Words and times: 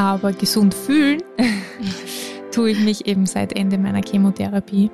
Aber 0.00 0.32
gesund 0.32 0.72
fühlen 0.72 1.22
tue 2.52 2.70
ich 2.70 2.80
mich 2.80 3.06
eben 3.06 3.26
seit 3.26 3.54
Ende 3.54 3.76
meiner 3.76 4.00
Chemotherapie, 4.00 4.90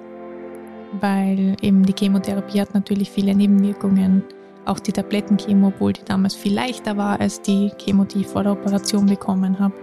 weil 1.01 1.55
eben 1.63 1.85
die 1.87 1.95
Chemotherapie 1.97 2.61
hat 2.61 2.75
natürlich 2.75 3.13
viele 3.13 3.33
Nebenwirkungen. 3.33 4.25
Auch 4.65 4.81
die 4.81 4.91
Tablettenchemo, 4.91 5.69
obwohl 5.69 5.93
die 5.93 6.05
damals 6.05 6.35
viel 6.35 6.53
leichter 6.53 6.97
war 6.97 7.21
als 7.21 7.41
die 7.41 7.71
Chemo, 7.79 8.03
die 8.03 8.23
ich 8.23 8.27
vor 8.27 8.43
der 8.43 8.51
Operation 8.51 9.07
bekommen 9.07 9.61
habe. 9.61 9.75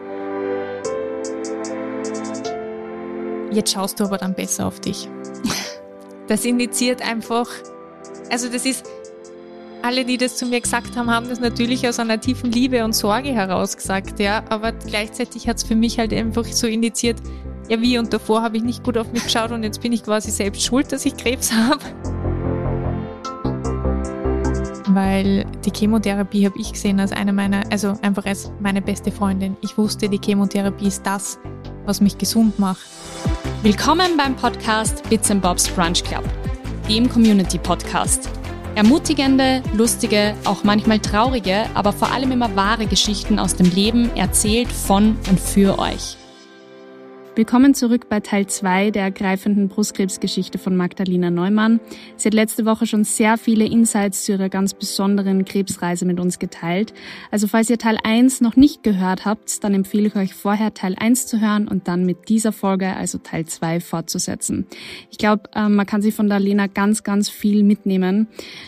Jetzt 3.54 3.72
schaust 3.72 4.02
du 4.02 4.04
aber 4.04 4.18
dann 4.18 4.36
besser 4.36 4.68
auf 4.68 4.82
dich. 4.82 5.08
Das 6.28 6.46
indiziert 6.46 7.06
einfach, 7.06 7.50
also 8.32 8.48
das 8.48 8.66
ist, 8.66 8.86
alle, 9.84 10.06
die 10.06 10.18
das 10.18 10.38
zu 10.38 10.46
mir 10.46 10.62
gesagt 10.62 10.96
haben, 10.96 11.12
haben 11.12 11.28
das 11.28 11.42
natürlich 11.42 11.88
aus 11.88 12.00
einer 12.00 12.20
tiefen 12.20 12.52
Liebe 12.52 12.86
und 12.86 12.94
Sorge 12.94 13.34
heraus 13.34 13.76
gesagt, 13.76 14.20
ja. 14.20 14.44
Aber 14.50 14.72
gleichzeitig 14.72 15.48
hat 15.48 15.58
es 15.58 15.64
für 15.64 15.76
mich 15.76 16.00
halt 16.00 16.14
einfach 16.14 16.46
so 16.46 16.68
indiziert, 16.68 17.18
ja 17.68 17.80
wie 17.82 17.98
und 17.98 18.14
davor 18.14 18.42
habe 18.42 18.58
ich 18.58 18.64
nicht 18.64 18.84
gut 18.84 18.98
auf 18.98 19.12
mich 19.12 19.26
geschaut 19.26 19.52
und 19.52 19.64
jetzt 19.64 19.82
bin 19.82 19.92
ich 19.92 20.04
quasi 20.04 20.32
selbst 20.32 20.64
schuld, 20.64 20.92
dass 20.92 21.06
ich 21.06 21.18
Krebs 21.18 21.52
habe. 21.70 21.84
Weil 24.88 25.46
die 25.66 25.72
Chemotherapie 25.76 26.46
habe 26.46 26.58
ich 26.60 26.72
gesehen 26.72 27.00
als 27.00 27.12
eine 27.12 27.34
meiner, 27.34 27.64
also 27.70 27.98
einfach 28.02 28.26
als 28.26 28.52
meine 28.62 28.82
beste 28.82 29.12
Freundin. 29.12 29.58
Ich 29.62 29.78
wusste, 29.78 30.08
die 30.08 30.20
Chemotherapie 30.24 30.88
ist 30.88 31.06
das, 31.06 31.40
was 31.86 32.00
mich 32.00 32.18
gesund 32.18 32.58
macht. 32.58 32.86
Willkommen 33.64 34.16
beim 34.18 34.36
Podcast 34.36 35.08
Bits 35.10 35.30
and 35.30 35.42
Bobs 35.42 35.68
Brunch 35.68 36.04
Club, 36.04 36.24
dem 36.88 37.10
Community 37.10 37.58
Podcast. 37.58 38.30
Ermutigende, 38.76 39.62
lustige, 39.76 40.34
auch 40.46 40.64
manchmal 40.64 40.98
traurige, 40.98 41.66
aber 41.76 41.94
vor 41.94 42.12
allem 42.12 42.32
immer 42.32 42.56
wahre 42.56 42.88
Geschichten 42.88 43.38
aus 43.38 43.56
dem 43.56 43.70
Leben 43.70 44.10
erzählt 44.16 44.72
von 44.72 45.16
und 45.30 45.40
für 45.40 45.78
euch. 45.78 46.18
Willkommen 47.36 47.74
zurück 47.74 48.10
bei 48.10 48.20
Teil 48.20 48.46
2 48.46 48.92
der 48.92 49.06
ergreifenden 49.06 49.68
Brustkrebsgeschichte 49.68 50.60
von 50.60 50.78
Magdalena 50.78 51.32
Neumann. 51.32 51.80
Sie 52.16 52.28
hat 52.28 52.36
letzte 52.36 52.64
Woche 52.64 52.86
schon 52.86 53.06
sehr 53.06 53.40
viele 53.40 53.66
Insights 53.66 54.26
zu 54.26 54.34
ihrer 54.34 54.50
ganz 54.50 54.76
besonderen 54.76 55.44
Krebsreise 55.44 56.06
mit 56.06 56.20
uns 56.20 56.38
geteilt. 56.38 56.94
Also 57.32 57.48
falls 57.48 57.72
ihr 57.72 57.80
Teil 57.80 57.98
1 58.04 58.42
noch 58.42 58.56
nicht 58.56 58.84
gehört 58.84 59.26
habt, 59.26 59.64
dann 59.64 59.74
empfehle 59.74 60.10
ich 60.10 60.16
euch 60.16 60.36
vorher 60.36 60.76
Teil 60.76 60.96
1 60.96 61.26
zu 61.26 61.42
hören 61.42 61.68
und 61.68 61.88
dann 61.88 62.06
mit 62.06 62.30
dieser 62.30 62.52
Folge, 62.52 62.96
also 62.96 63.18
Teil 63.18 63.46
2, 63.48 63.80
fortzusetzen. 63.80 64.68
Ich 65.10 65.18
glaube, 65.18 65.50
ähm, 65.56 65.74
man 65.74 65.88
kann 65.88 66.04
sich 66.04 66.14
von 66.14 66.30
der 66.30 66.40
Lena 66.40 66.68
ganz, 66.68 67.02
ganz 67.02 67.30
viel 67.30 67.64
mitnehmen. 67.64 68.28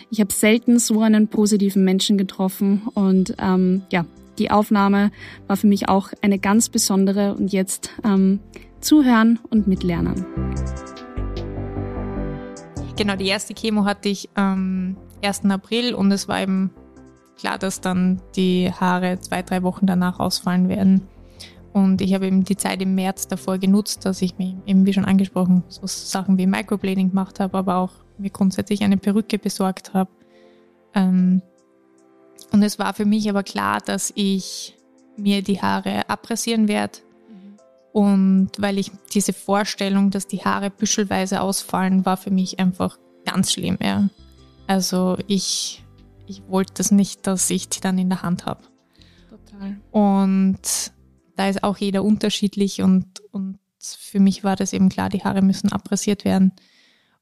Ich 0.09 0.19
habe 0.19 0.33
selten 0.33 0.79
so 0.79 1.01
einen 1.01 1.27
positiven 1.27 1.83
Menschen 1.83 2.17
getroffen 2.17 2.81
und 2.95 3.35
ähm, 3.37 3.83
ja, 3.91 4.05
die 4.37 4.51
Aufnahme 4.51 5.11
war 5.47 5.57
für 5.57 5.67
mich 5.67 5.89
auch 5.89 6.09
eine 6.21 6.39
ganz 6.39 6.69
besondere 6.69 7.35
und 7.35 7.51
jetzt 7.51 7.91
ähm, 8.03 8.39
zuhören 8.81 9.39
und 9.49 9.67
mitlernen. 9.67 10.25
Genau, 12.97 13.15
die 13.15 13.27
erste 13.27 13.53
Chemo 13.53 13.85
hatte 13.85 14.09
ich 14.09 14.29
am 14.35 14.95
1. 15.23 15.45
April 15.45 15.93
und 15.93 16.11
es 16.11 16.27
war 16.27 16.41
eben 16.41 16.71
klar, 17.37 17.57
dass 17.57 17.81
dann 17.81 18.21
die 18.35 18.71
Haare 18.71 19.19
zwei, 19.19 19.41
drei 19.41 19.63
Wochen 19.63 19.85
danach 19.85 20.19
ausfallen 20.19 20.69
werden. 20.69 21.01
Und 21.73 21.99
ich 21.99 22.13
habe 22.13 22.27
eben 22.27 22.45
die 22.45 22.55
Zeit 22.55 22.81
im 22.81 22.95
März 22.95 23.27
davor 23.27 23.57
genutzt, 23.57 24.05
dass 24.05 24.21
ich 24.21 24.37
mir 24.37 24.55
eben, 24.65 24.85
wie 24.85 24.93
schon 24.93 25.03
angesprochen, 25.03 25.63
so 25.67 25.81
Sachen 25.85 26.37
wie 26.37 26.47
Microblading 26.47 27.09
gemacht 27.09 27.41
habe, 27.41 27.57
aber 27.57 27.75
auch 27.75 27.91
mir 28.17 28.29
grundsätzlich 28.29 28.81
eine 28.81 28.95
Perücke 28.95 29.37
besorgt 29.37 29.93
habe. 29.93 30.09
Ähm, 30.93 31.41
und 32.55 32.63
es 32.63 32.79
war 32.79 32.93
für 32.93 33.03
mich 33.03 33.29
aber 33.29 33.43
klar, 33.43 33.81
dass 33.81 34.13
ich 34.15 34.77
mir 35.17 35.41
die 35.41 35.61
Haare 35.61 36.09
abrasieren 36.09 36.69
werde. 36.69 36.99
Mhm. 37.29 37.57
Und 37.91 38.51
weil 38.57 38.79
ich 38.79 38.91
diese 39.13 39.33
Vorstellung, 39.33 40.09
dass 40.09 40.25
die 40.25 40.45
Haare 40.45 40.69
büschelweise 40.69 41.41
ausfallen, 41.41 42.05
war 42.05 42.15
für 42.15 42.31
mich 42.31 42.57
einfach 42.57 42.97
ganz 43.25 43.51
schlimm. 43.51 43.77
Ja. 43.81 44.09
Also 44.67 45.17
ich, 45.27 45.83
ich 46.27 46.43
wollte 46.47 46.75
das 46.75 46.91
nicht, 46.91 47.27
dass 47.27 47.49
ich 47.49 47.67
die 47.67 47.81
dann 47.81 47.97
in 47.97 48.07
der 48.07 48.21
Hand 48.21 48.45
habe. 48.45 48.63
Total. 49.29 49.75
Und 49.91 50.93
da 51.35 51.49
ist 51.49 51.61
auch 51.61 51.75
jeder 51.75 52.05
unterschiedlich 52.05 52.81
und, 52.81 53.19
und 53.31 53.59
für 53.81 54.21
mich 54.21 54.45
war 54.45 54.55
das 54.55 54.71
eben 54.71 54.87
klar, 54.87 55.09
die 55.09 55.25
Haare 55.25 55.41
müssen 55.41 55.73
abrasiert 55.73 56.23
werden. 56.23 56.53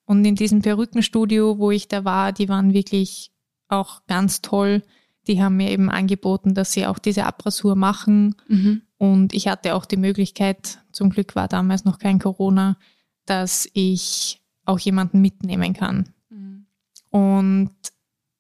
Und 0.05 0.23
in 0.25 0.35
diesem 0.35 0.61
Perückenstudio, 0.61 1.57
wo 1.57 1.71
ich 1.71 1.87
da 1.87 2.05
war, 2.05 2.33
die 2.33 2.49
waren 2.49 2.75
wirklich 2.75 3.31
auch 3.67 4.05
ganz 4.05 4.43
toll 4.43 4.83
die 5.27 5.41
haben 5.41 5.57
mir 5.57 5.71
eben 5.71 5.89
angeboten, 5.89 6.53
dass 6.53 6.73
sie 6.73 6.85
auch 6.85 6.99
diese 6.99 7.25
Abrasur 7.25 7.75
machen. 7.75 8.35
Mhm. 8.47 8.81
Und 8.97 9.33
ich 9.33 9.47
hatte 9.47 9.75
auch 9.75 9.85
die 9.85 9.97
Möglichkeit, 9.97 10.79
zum 10.91 11.09
Glück 11.09 11.35
war 11.35 11.47
damals 11.47 11.85
noch 11.85 11.99
kein 11.99 12.19
Corona, 12.19 12.77
dass 13.25 13.67
ich 13.73 14.41
auch 14.65 14.79
jemanden 14.79 15.21
mitnehmen 15.21 15.73
kann. 15.73 16.09
Mhm. 16.29 16.65
Und 17.09 17.75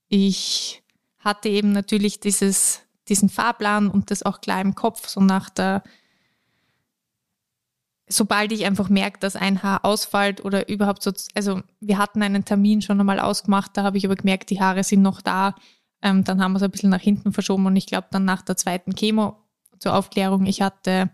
ich 0.09 0.83
hatte 1.19 1.49
eben 1.49 1.71
natürlich 1.71 2.19
dieses, 2.19 2.81
diesen 3.07 3.29
Fahrplan 3.29 3.87
und 3.87 4.11
das 4.11 4.23
auch 4.23 4.41
klar 4.41 4.61
im 4.61 4.75
Kopf, 4.75 5.07
so 5.07 5.21
nach 5.21 5.49
der, 5.49 5.83
sobald 8.07 8.51
ich 8.51 8.65
einfach 8.65 8.89
merke, 8.89 9.19
dass 9.19 9.35
ein 9.35 9.63
Haar 9.63 9.85
ausfällt 9.85 10.43
oder 10.43 10.67
überhaupt 10.69 11.01
so, 11.01 11.11
also 11.33 11.61
wir 11.79 11.97
hatten 11.97 12.21
einen 12.21 12.45
Termin 12.45 12.81
schon 12.81 12.99
einmal 12.99 13.19
ausgemacht, 13.19 13.71
da 13.75 13.83
habe 13.83 13.97
ich 13.97 14.05
aber 14.05 14.15
gemerkt, 14.15 14.49
die 14.49 14.59
Haare 14.59 14.83
sind 14.83 15.01
noch 15.01 15.21
da 15.21 15.55
ähm, 16.03 16.23
dann 16.23 16.41
haben 16.41 16.51
wir 16.51 16.57
es 16.57 16.63
ein 16.63 16.71
bisschen 16.71 16.89
nach 16.91 17.01
hinten 17.01 17.33
verschoben 17.33 17.65
und 17.65 17.75
ich 17.75 17.87
glaube 17.87 18.07
dann 18.11 18.25
nach 18.25 18.41
der 18.43 18.57
zweiten 18.57 18.93
Chemo 18.93 19.37
zur 19.79 19.95
Aufklärung, 19.95 20.45
ich 20.45 20.61
hatte 20.61 21.09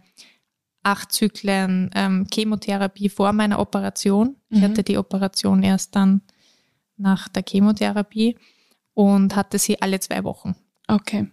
acht 0.84 1.12
Zyklen 1.12 1.92
ähm, 1.94 2.28
Chemotherapie 2.34 3.10
vor 3.10 3.34
meiner 3.34 3.60
Operation. 3.60 4.36
Mhm. 4.50 4.58
Ich 4.58 4.64
hatte 4.64 4.84
die 4.84 4.98
Operation 4.98 5.64
erst 5.64 5.96
dann 5.96 6.22
nach 6.98 7.28
der 7.30 7.44
Chemotherapie 7.48 8.38
und 8.94 9.36
hatte 9.36 9.60
sie 9.60 9.82
alle 9.82 10.00
zwei 10.00 10.24
Wochen. 10.24 10.56
Okay. 10.88 11.30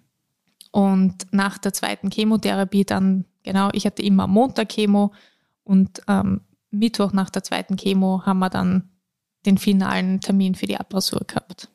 Und 0.71 1.27
nach 1.33 1.59
der 1.59 1.73
zweiten 1.73 2.11
Chemotherapie 2.11 2.85
dann, 2.85 3.25
genau, 3.43 3.71
ich 3.73 3.87
hatte 3.87 4.03
immer 4.03 4.27
Montag 4.27 4.69
Chemo 4.69 5.13
und 5.65 6.03
ähm, 6.09 6.43
Mittwoch 6.71 7.13
nach 7.13 7.31
der 7.31 7.43
zweiten 7.43 7.77
Chemo 7.77 8.23
haben 8.27 8.39
wir 8.41 8.51
dann 8.51 8.91
den 9.47 9.59
finalen 9.59 10.21
Termin 10.21 10.55
für 10.55 10.67
die 10.67 10.77
Abrasur 10.77 11.23
gehabt. 11.27 11.71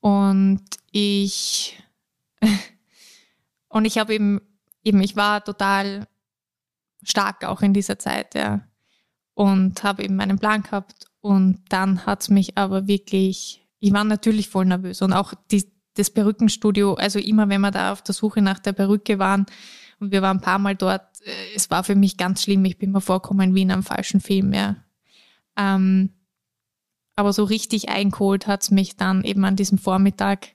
Und 0.00 0.62
ich, 0.90 1.78
und 3.68 3.84
ich 3.84 3.98
habe 3.98 4.14
eben, 4.14 4.40
eben, 4.82 5.00
ich 5.00 5.16
war 5.16 5.44
total 5.44 6.06
stark 7.02 7.44
auch 7.44 7.62
in 7.62 7.72
dieser 7.72 7.98
Zeit, 7.98 8.34
ja. 8.34 8.60
Und 9.34 9.82
habe 9.84 10.02
eben 10.02 10.16
meinen 10.16 10.38
Plan 10.38 10.62
gehabt. 10.62 11.06
Und 11.20 11.62
dann 11.68 12.04
hat 12.06 12.22
es 12.22 12.28
mich 12.28 12.58
aber 12.58 12.86
wirklich, 12.86 13.66
ich 13.78 13.92
war 13.92 14.04
natürlich 14.04 14.48
voll 14.48 14.66
nervös. 14.66 15.02
Und 15.02 15.12
auch 15.12 15.34
die, 15.50 15.70
das 15.94 16.10
Perückenstudio, 16.10 16.94
also 16.94 17.18
immer 17.18 17.48
wenn 17.48 17.60
wir 17.60 17.70
da 17.70 17.92
auf 17.92 18.02
der 18.02 18.14
Suche 18.14 18.42
nach 18.42 18.58
der 18.58 18.72
Perücke 18.72 19.18
waren, 19.18 19.46
und 20.00 20.12
wir 20.12 20.22
waren 20.22 20.38
ein 20.38 20.42
paar 20.42 20.58
Mal 20.58 20.74
dort, 20.74 21.20
äh, 21.24 21.54
es 21.54 21.70
war 21.70 21.84
für 21.84 21.94
mich 21.94 22.16
ganz 22.16 22.42
schlimm. 22.42 22.64
Ich 22.64 22.78
bin 22.78 22.90
mir 22.90 23.02
vorgekommen 23.02 23.54
wie 23.54 23.62
in 23.62 23.70
einem 23.70 23.82
falschen 23.82 24.20
Film, 24.20 24.52
ja. 24.52 24.76
Ähm, 25.56 26.10
aber 27.16 27.32
so 27.32 27.44
richtig 27.44 27.88
eingeholt 27.88 28.46
hat 28.46 28.62
es 28.62 28.70
mich 28.70 28.96
dann 28.96 29.24
eben 29.24 29.44
an 29.44 29.56
diesem 29.56 29.78
Vormittag 29.78 30.48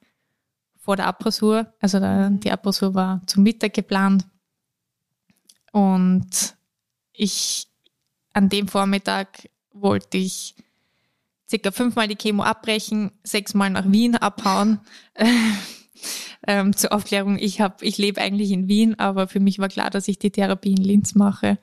vor 0.78 0.96
der 0.96 1.08
Abrasur. 1.08 1.74
Also 1.80 2.00
der, 2.00 2.30
die 2.30 2.52
Abrasur 2.52 2.94
war 2.94 3.22
zum 3.26 3.44
Mittag 3.44 3.74
geplant. 3.74 4.26
Und 5.72 6.56
ich, 7.12 7.68
an 8.34 8.50
dem 8.50 8.68
Vormittag 8.68 9.50
wollte 9.74 10.18
ich 10.18 10.56
circa 11.50 11.72
fünfmal 11.72 12.08
die 12.08 12.16
Chemo 12.16 12.44
abbrechen, 12.44 13.12
sechsmal 13.24 13.70
nach 13.70 13.92
Wien 13.92 14.16
abhauen. 14.16 14.80
ähm, 16.48 16.76
zur 16.76 16.94
Aufklärung, 16.94 17.38
ich, 17.38 17.62
hab, 17.62 17.82
ich 17.82 17.98
lebe 17.98 18.22
eigentlich 18.22 18.52
in 18.52 18.68
Wien, 18.68 18.98
aber 19.00 19.28
für 19.28 19.40
mich 19.40 19.60
war 19.60 19.70
klar, 19.70 19.90
dass 19.90 20.08
ich 20.08 20.20
die 20.20 20.32
Therapie 20.32 20.72
in 20.72 20.84
Linz 20.84 21.16
mache. 21.16 21.58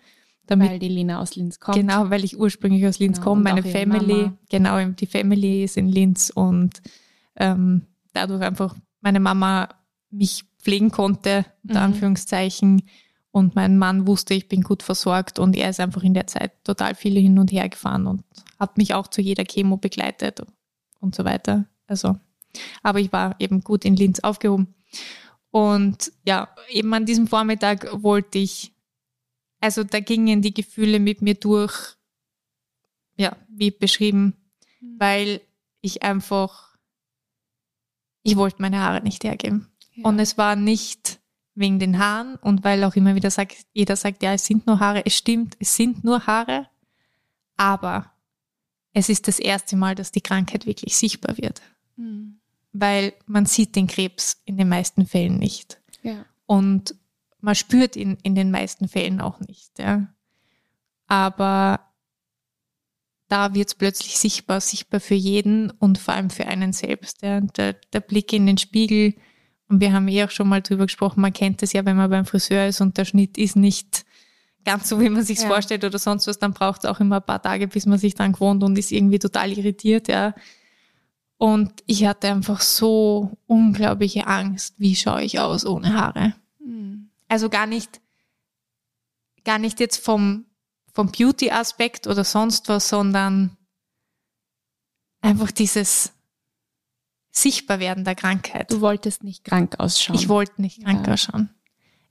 Damit, 0.46 0.70
weil 0.70 0.78
die 0.78 0.88
Lina 0.88 1.20
aus 1.20 1.36
Linz 1.36 1.60
kommt. 1.60 1.76
Genau, 1.76 2.10
weil 2.10 2.24
ich 2.24 2.38
ursprünglich 2.38 2.86
aus 2.86 2.98
Linz 2.98 3.18
genau, 3.18 3.30
komme. 3.30 3.42
Meine 3.42 3.62
Family, 3.62 4.32
genau, 4.50 4.84
die 4.84 5.06
Family 5.06 5.64
ist 5.64 5.76
in 5.76 5.88
Linz 5.88 6.30
und 6.30 6.82
ähm, 7.36 7.86
dadurch 8.12 8.42
einfach 8.42 8.76
meine 9.00 9.20
Mama 9.20 9.68
mich 10.10 10.44
pflegen 10.58 10.90
konnte, 10.90 11.44
unter 11.62 11.80
mhm. 11.80 11.86
Anführungszeichen. 11.86 12.82
Und 13.30 13.54
mein 13.54 13.78
Mann 13.78 14.06
wusste, 14.06 14.34
ich 14.34 14.48
bin 14.48 14.62
gut 14.62 14.82
versorgt 14.82 15.38
und 15.38 15.56
er 15.56 15.70
ist 15.70 15.80
einfach 15.80 16.02
in 16.02 16.12
der 16.12 16.26
Zeit 16.26 16.52
total 16.64 16.94
viele 16.94 17.18
hin 17.18 17.38
und 17.38 17.50
her 17.50 17.68
gefahren 17.68 18.06
und 18.06 18.22
hat 18.60 18.76
mich 18.76 18.94
auch 18.94 19.06
zu 19.06 19.22
jeder 19.22 19.44
Chemo 19.44 19.78
begleitet 19.78 20.42
und 21.00 21.14
so 21.14 21.24
weiter. 21.24 21.64
Also, 21.86 22.16
aber 22.82 23.00
ich 23.00 23.10
war 23.10 23.34
eben 23.38 23.62
gut 23.62 23.84
in 23.84 23.96
Linz 23.96 24.20
aufgehoben. 24.20 24.74
Und 25.50 26.12
ja, 26.26 26.48
eben 26.68 26.92
an 26.92 27.06
diesem 27.06 27.26
Vormittag 27.26 28.02
wollte 28.02 28.38
ich 28.38 28.71
also 29.62 29.84
da 29.84 30.00
gingen 30.00 30.42
die 30.42 30.52
Gefühle 30.52 30.98
mit 30.98 31.22
mir 31.22 31.34
durch, 31.34 31.96
ja, 33.16 33.36
wie 33.48 33.70
beschrieben, 33.70 34.34
mhm. 34.80 34.96
weil 34.98 35.40
ich 35.80 36.02
einfach, 36.02 36.76
ich 38.24 38.36
wollte 38.36 38.60
meine 38.60 38.80
Haare 38.80 39.02
nicht 39.02 39.22
hergeben. 39.22 39.68
Ja. 39.94 40.08
Und 40.08 40.18
es 40.18 40.36
war 40.36 40.56
nicht 40.56 41.20
wegen 41.54 41.78
den 41.78 41.98
Haaren 41.98 42.36
und 42.36 42.64
weil 42.64 42.82
auch 42.82 42.96
immer 42.96 43.14
wieder 43.14 43.30
sagt, 43.30 43.56
jeder 43.72 43.94
sagt, 43.94 44.22
ja, 44.22 44.32
es 44.32 44.44
sind 44.44 44.66
nur 44.66 44.80
Haare. 44.80 45.06
Es 45.06 45.16
stimmt, 45.16 45.56
es 45.60 45.76
sind 45.76 46.02
nur 46.02 46.26
Haare, 46.26 46.68
aber 47.56 48.10
es 48.92 49.08
ist 49.08 49.28
das 49.28 49.38
erste 49.38 49.76
Mal, 49.76 49.94
dass 49.94 50.10
die 50.10 50.22
Krankheit 50.22 50.66
wirklich 50.66 50.96
sichtbar 50.96 51.38
wird. 51.38 51.62
Mhm. 51.96 52.40
Weil 52.72 53.12
man 53.26 53.46
sieht 53.46 53.76
den 53.76 53.86
Krebs 53.86 54.42
in 54.44 54.56
den 54.56 54.68
meisten 54.68 55.06
Fällen 55.06 55.38
nicht. 55.38 55.80
Ja. 56.02 56.24
Und 56.46 56.96
man 57.42 57.54
spürt 57.54 57.96
ihn 57.96 58.16
in 58.22 58.34
den 58.34 58.50
meisten 58.50 58.88
Fällen 58.88 59.20
auch 59.20 59.40
nicht. 59.40 59.78
Ja. 59.78 60.06
Aber 61.08 61.80
da 63.28 63.54
wird 63.54 63.68
es 63.68 63.74
plötzlich 63.74 64.18
sichtbar, 64.18 64.60
sichtbar 64.60 65.00
für 65.00 65.14
jeden 65.14 65.70
und 65.70 65.98
vor 65.98 66.14
allem 66.14 66.30
für 66.30 66.46
einen 66.46 66.72
selbst. 66.72 67.22
Ja. 67.22 67.40
Der, 67.40 67.74
der 67.74 68.00
Blick 68.00 68.32
in 68.32 68.46
den 68.46 68.58
Spiegel, 68.58 69.14
und 69.68 69.80
wir 69.80 69.92
haben 69.92 70.06
eh 70.08 70.24
auch 70.24 70.30
schon 70.30 70.48
mal 70.48 70.62
drüber 70.62 70.86
gesprochen, 70.86 71.20
man 71.20 71.32
kennt 71.32 71.62
es 71.62 71.72
ja, 71.72 71.84
wenn 71.84 71.96
man 71.96 72.10
beim 72.10 72.26
Friseur 72.26 72.66
ist 72.66 72.80
und 72.80 72.96
der 72.96 73.04
Schnitt 73.04 73.36
ist 73.36 73.56
nicht 73.56 74.04
ganz 74.64 74.88
so, 74.88 75.00
wie 75.00 75.08
man 75.08 75.24
sich 75.24 75.40
ja. 75.40 75.48
vorstellt 75.48 75.84
oder 75.84 75.98
sonst 75.98 76.26
was, 76.26 76.38
dann 76.38 76.52
braucht 76.52 76.84
es 76.84 76.90
auch 76.90 77.00
immer 77.00 77.16
ein 77.16 77.26
paar 77.26 77.42
Tage, 77.42 77.66
bis 77.66 77.86
man 77.86 77.98
sich 77.98 78.14
dran 78.14 78.32
gewohnt 78.32 78.62
und 78.62 78.78
ist 78.78 78.92
irgendwie 78.92 79.18
total 79.18 79.50
irritiert, 79.50 80.08
ja. 80.08 80.34
Und 81.38 81.72
ich 81.86 82.06
hatte 82.06 82.28
einfach 82.28 82.60
so 82.60 83.32
unglaubliche 83.46 84.28
Angst, 84.28 84.74
wie 84.78 84.94
schaue 84.94 85.24
ich 85.24 85.40
aus 85.40 85.66
ohne 85.66 85.94
Haare. 85.94 86.34
Also 87.32 87.48
gar 87.48 87.66
nicht, 87.66 88.02
gar 89.44 89.58
nicht 89.58 89.80
jetzt 89.80 90.04
vom, 90.04 90.44
vom 90.92 91.10
Beauty-Aspekt 91.10 92.06
oder 92.06 92.24
sonst 92.24 92.68
was, 92.68 92.90
sondern 92.90 93.56
einfach 95.22 95.50
dieses 95.50 96.12
Sichtbarwerden 97.30 98.04
der 98.04 98.16
Krankheit. 98.16 98.70
Du 98.70 98.82
wolltest 98.82 99.24
nicht 99.24 99.44
krank 99.44 99.76
ausschauen. 99.78 100.18
Ich 100.18 100.28
wollte 100.28 100.60
nicht 100.60 100.84
krank 100.84 101.06
ja. 101.06 101.14
ausschauen 101.14 101.48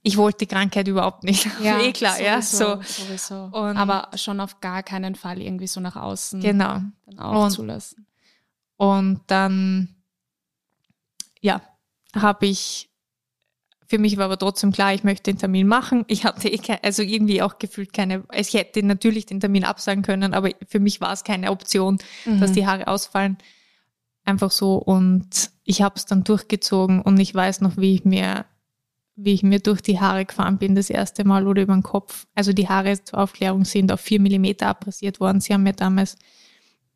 ich 0.02 0.16
wollte 0.16 0.38
die 0.38 0.46
Krankheit 0.46 0.88
überhaupt 0.88 1.22
nicht. 1.22 1.48
Ja, 1.62 1.80
eh 1.80 1.92
klar, 1.92 2.14
sowieso, 2.14 2.24
ja, 2.24 2.42
so. 2.42 2.82
Sowieso. 2.82 3.44
Und 3.44 3.76
Aber 3.76 4.10
schon 4.16 4.40
auf 4.40 4.60
gar 4.60 4.82
keinen 4.82 5.14
Fall 5.14 5.40
irgendwie 5.40 5.68
so 5.68 5.80
nach 5.80 5.96
außen 5.96 6.40
genau. 6.40 6.80
dann 7.06 7.18
auch 7.18 7.44
und, 7.44 7.50
zulassen. 7.50 8.06
Und 8.76 9.20
dann, 9.28 9.94
ja, 11.40 11.62
habe 12.16 12.46
ich, 12.46 12.90
für 13.92 13.98
mich 13.98 14.16
war 14.16 14.24
aber 14.24 14.38
trotzdem 14.38 14.72
klar, 14.72 14.94
ich 14.94 15.04
möchte 15.04 15.30
den 15.30 15.36
Termin 15.36 15.66
machen. 15.66 16.06
Ich 16.08 16.24
hatte 16.24 16.48
eh 16.48 16.56
keine, 16.56 16.82
also 16.82 17.02
irgendwie 17.02 17.42
auch 17.42 17.58
gefühlt 17.58 17.92
keine, 17.92 18.24
ich 18.34 18.54
hätte 18.54 18.82
natürlich 18.82 19.26
den 19.26 19.38
Termin 19.38 19.64
absagen 19.64 20.02
können, 20.02 20.32
aber 20.32 20.48
für 20.66 20.80
mich 20.80 21.02
war 21.02 21.12
es 21.12 21.24
keine 21.24 21.50
Option, 21.50 21.98
mhm. 22.24 22.40
dass 22.40 22.52
die 22.52 22.66
Haare 22.66 22.88
ausfallen. 22.88 23.36
Einfach 24.24 24.50
so. 24.50 24.76
Und 24.76 25.50
ich 25.64 25.82
habe 25.82 25.96
es 25.96 26.06
dann 26.06 26.24
durchgezogen 26.24 27.02
und 27.02 27.20
ich 27.20 27.34
weiß 27.34 27.60
noch, 27.60 27.76
wie 27.76 27.94
ich 27.96 28.06
mir 28.06 28.46
wie 29.14 29.34
ich 29.34 29.42
mir 29.42 29.60
durch 29.60 29.82
die 29.82 30.00
Haare 30.00 30.24
gefahren 30.24 30.56
bin, 30.56 30.74
das 30.74 30.88
erste 30.88 31.24
Mal 31.24 31.46
oder 31.46 31.60
über 31.60 31.74
den 31.74 31.82
Kopf. 31.82 32.26
Also 32.34 32.54
die 32.54 32.70
Haare 32.70 33.04
zur 33.04 33.18
Aufklärung 33.18 33.66
sind 33.66 33.92
auf 33.92 34.00
vier 34.00 34.20
Millimeter 34.20 34.68
abrasiert 34.68 35.20
worden. 35.20 35.42
Sie 35.42 35.52
haben 35.52 35.64
mir 35.64 35.74
damals 35.74 36.16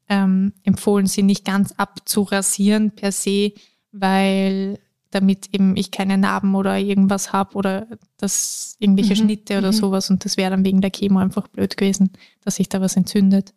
ähm, 0.08 0.54
empfohlen, 0.62 1.04
sie 1.08 1.22
nicht 1.22 1.44
ganz 1.44 1.72
abzurasieren 1.72 2.92
per 2.92 3.12
se, 3.12 3.52
weil 3.92 4.78
damit 5.16 5.48
eben 5.52 5.76
ich 5.76 5.90
keine 5.90 6.18
Narben 6.18 6.54
oder 6.54 6.78
irgendwas 6.78 7.32
habe 7.32 7.54
oder 7.56 7.86
das 8.16 8.76
irgendwelche 8.78 9.14
mhm. 9.14 9.26
Schnitte 9.26 9.58
oder 9.58 9.72
mhm. 9.72 9.76
sowas 9.76 10.10
und 10.10 10.24
das 10.24 10.36
wäre 10.36 10.50
dann 10.50 10.64
wegen 10.64 10.80
der 10.80 10.90
Chemo 10.90 11.18
einfach 11.18 11.48
blöd 11.48 11.76
gewesen, 11.76 12.10
dass 12.44 12.56
sich 12.56 12.68
da 12.68 12.80
was 12.80 12.96
entzündet. 12.96 13.54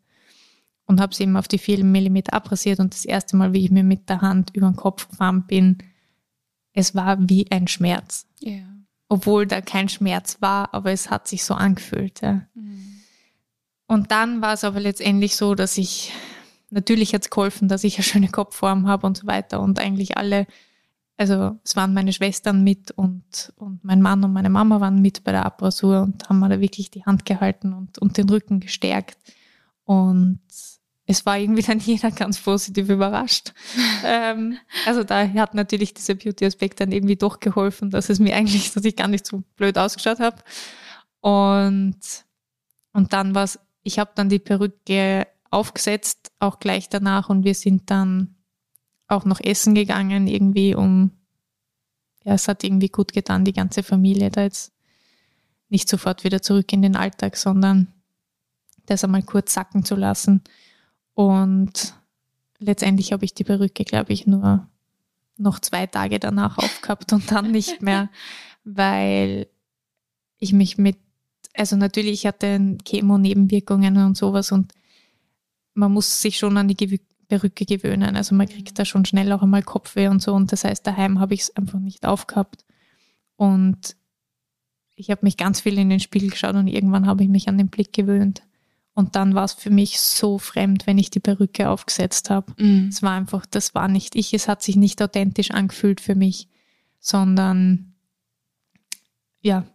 Und 0.85 0.99
habe 0.99 1.13
sie 1.13 1.21
eben 1.21 1.37
auf 1.37 1.47
die 1.47 1.59
vier 1.59 1.83
Millimeter 1.83 2.33
abrasiert 2.33 2.79
und 2.79 2.95
das 2.95 3.05
erste 3.05 3.37
Mal, 3.37 3.53
wie 3.53 3.63
ich 3.63 3.69
mir 3.69 3.83
mit 3.83 4.09
der 4.09 4.21
Hand 4.21 4.55
über 4.55 4.67
den 4.67 4.75
Kopf 4.75 5.07
gefahren 5.07 5.45
bin, 5.45 5.77
es 6.73 6.95
war 6.95 7.17
wie 7.29 7.51
ein 7.51 7.67
Schmerz. 7.67 8.25
Ja. 8.39 8.63
Obwohl 9.07 9.45
da 9.45 9.61
kein 9.61 9.87
Schmerz 9.87 10.37
war, 10.39 10.73
aber 10.73 10.91
es 10.91 11.11
hat 11.11 11.27
sich 11.27 11.43
so 11.43 11.53
angefühlt. 11.53 12.21
Ja. 12.21 12.41
Mhm. 12.55 13.01
Und 13.85 14.11
dann 14.11 14.41
war 14.41 14.53
es 14.53 14.63
aber 14.63 14.79
letztendlich 14.79 15.35
so, 15.35 15.55
dass 15.55 15.77
ich, 15.77 16.11
natürlich 16.69 17.13
hat 17.13 17.23
es 17.23 17.29
geholfen, 17.29 17.67
dass 17.67 17.83
ich 17.83 17.95
eine 17.97 18.03
schöne 18.03 18.29
Kopfform 18.29 18.87
habe 18.87 19.07
und 19.07 19.17
so 19.17 19.27
weiter 19.27 19.59
und 19.61 19.79
eigentlich 19.79 20.17
alle, 20.17 20.47
also 21.19 21.59
es 21.65 21.75
waren 21.75 21.93
meine 21.93 22.13
Schwestern 22.13 22.63
mit 22.63 22.91
und, 22.91 23.51
und 23.57 23.83
mein 23.83 24.01
Mann 24.01 24.23
und 24.23 24.31
meine 24.31 24.49
Mama 24.49 24.79
waren 24.79 25.01
mit 25.01 25.25
bei 25.25 25.33
der 25.33 25.45
Abrasur 25.45 26.03
und 26.03 26.29
haben 26.29 26.39
mir 26.39 26.47
da 26.47 26.61
wirklich 26.61 26.91
die 26.91 27.03
Hand 27.03 27.25
gehalten 27.25 27.73
und, 27.73 27.97
und 27.99 28.15
den 28.15 28.29
Rücken 28.29 28.61
gestärkt. 28.61 29.17
Und 29.83 30.39
es 31.05 31.25
war 31.25 31.37
irgendwie 31.37 31.61
dann 31.61 31.79
jeder 31.85 32.11
ganz 32.11 32.39
positiv 32.39 32.87
überrascht. 32.87 33.53
ähm, 34.05 34.59
also 34.85 35.03
da 35.03 35.27
hat 35.27 35.55
natürlich 35.55 35.93
dieser 35.93 36.15
Beauty-Aspekt 36.15 36.79
dann 36.79 36.93
irgendwie 36.93 37.17
doch 37.17 37.41
geholfen, 37.41 37.89
dass 37.89 38.09
es 38.09 38.19
mir 38.19 38.33
eigentlich, 38.37 38.71
dass 38.71 38.85
ich 38.85 38.95
gar 38.95 39.09
nicht 39.09 39.25
so 39.25 39.43
blöd 39.57 39.77
ausgeschaut 39.77 40.21
habe. 40.21 40.37
Und, 41.19 41.99
und 42.93 43.11
dann 43.11 43.35
war 43.35 43.43
es, 43.43 43.59
ich 43.83 43.99
habe 43.99 44.11
dann 44.15 44.29
die 44.29 44.39
Perücke 44.39 45.27
aufgesetzt, 45.51 46.31
auch 46.39 46.59
gleich 46.59 46.87
danach 46.87 47.27
und 47.27 47.43
wir 47.43 47.55
sind 47.55 47.91
dann 47.91 48.35
auch 49.09 49.25
noch 49.25 49.41
essen 49.41 49.75
gegangen, 49.75 50.27
irgendwie 50.27 50.75
um, 50.75 51.11
ja, 52.23 52.33
es 52.33 52.47
hat 52.47 52.63
irgendwie 52.63 52.89
gut 52.89 53.11
getan, 53.11 53.43
die 53.43 53.53
ganze 53.53 53.83
Familie 53.83 54.29
da 54.29 54.43
jetzt 54.43 54.71
nicht 55.67 55.89
sofort 55.89 56.23
wieder 56.23 56.41
zurück 56.41 56.71
in 56.71 56.81
den 56.81 56.95
Alltag, 56.95 57.35
sondern 57.35 57.87
das 58.85 59.03
einmal 59.03 59.23
kurz 59.23 59.53
sacken 59.53 59.83
zu 59.83 59.95
lassen. 59.95 60.41
Und 61.13 61.95
letztendlich 62.59 63.11
habe 63.11 63.25
ich 63.25 63.33
die 63.33 63.43
Perücke, 63.43 63.83
glaube 63.83 64.13
ich, 64.13 64.27
nur 64.27 64.67
noch 65.37 65.59
zwei 65.59 65.87
Tage 65.87 66.19
danach 66.19 66.57
aufgehabt 66.57 67.11
und 67.13 67.31
dann 67.31 67.51
nicht 67.51 67.81
mehr, 67.81 68.09
weil 68.63 69.47
ich 70.37 70.53
mich 70.53 70.77
mit, 70.77 70.97
also 71.55 71.75
natürlich 71.75 72.11
ich 72.11 72.25
hatte 72.27 72.77
Chemo-Nebenwirkungen 72.83 73.97
und 73.97 74.17
sowas 74.17 74.51
und 74.51 74.73
man 75.73 75.91
muss 75.91 76.21
sich 76.21 76.37
schon 76.37 76.57
an 76.57 76.67
die 76.67 76.75
Perücke 77.29 77.65
gewöhnen. 77.65 78.17
Also 78.17 78.35
man 78.35 78.49
kriegt 78.49 78.77
da 78.77 78.83
schon 78.83 79.05
schnell 79.05 79.31
auch 79.31 79.43
einmal 79.43 79.63
Kopfweh 79.63 80.07
und 80.07 80.21
so. 80.21 80.33
Und 80.33 80.51
das 80.51 80.65
heißt, 80.65 80.85
daheim 80.85 81.19
habe 81.19 81.35
ich 81.35 81.41
es 81.41 81.55
einfach 81.55 81.79
nicht 81.79 82.05
aufgehabt. 82.05 82.65
Und 83.37 83.95
ich 84.95 85.09
habe 85.11 85.21
mich 85.23 85.37
ganz 85.37 85.61
viel 85.61 85.77
in 85.77 85.89
den 85.89 86.01
Spiegel 86.01 86.31
geschaut 86.31 86.55
und 86.55 86.67
irgendwann 86.67 87.05
habe 87.05 87.23
ich 87.23 87.29
mich 87.29 87.47
an 87.47 87.57
den 87.57 87.69
Blick 87.69 87.93
gewöhnt. 87.93 88.41
Und 88.93 89.15
dann 89.15 89.33
war 89.33 89.45
es 89.45 89.53
für 89.53 89.69
mich 89.69 90.01
so 90.01 90.39
fremd, 90.39 90.85
wenn 90.87 90.97
ich 90.97 91.09
die 91.09 91.21
Perücke 91.21 91.69
aufgesetzt 91.69 92.29
habe. 92.29 92.51
Mhm. 92.57 92.89
Es 92.89 93.01
war 93.01 93.13
einfach, 93.13 93.45
das 93.45 93.73
war 93.73 93.87
nicht 93.87 94.15
ich, 94.15 94.33
es 94.33 94.49
hat 94.49 94.61
sich 94.61 94.75
nicht 94.75 95.01
authentisch 95.01 95.51
angefühlt 95.51 96.01
für 96.01 96.15
mich, 96.15 96.49
sondern 96.99 97.93
ja, 99.39 99.65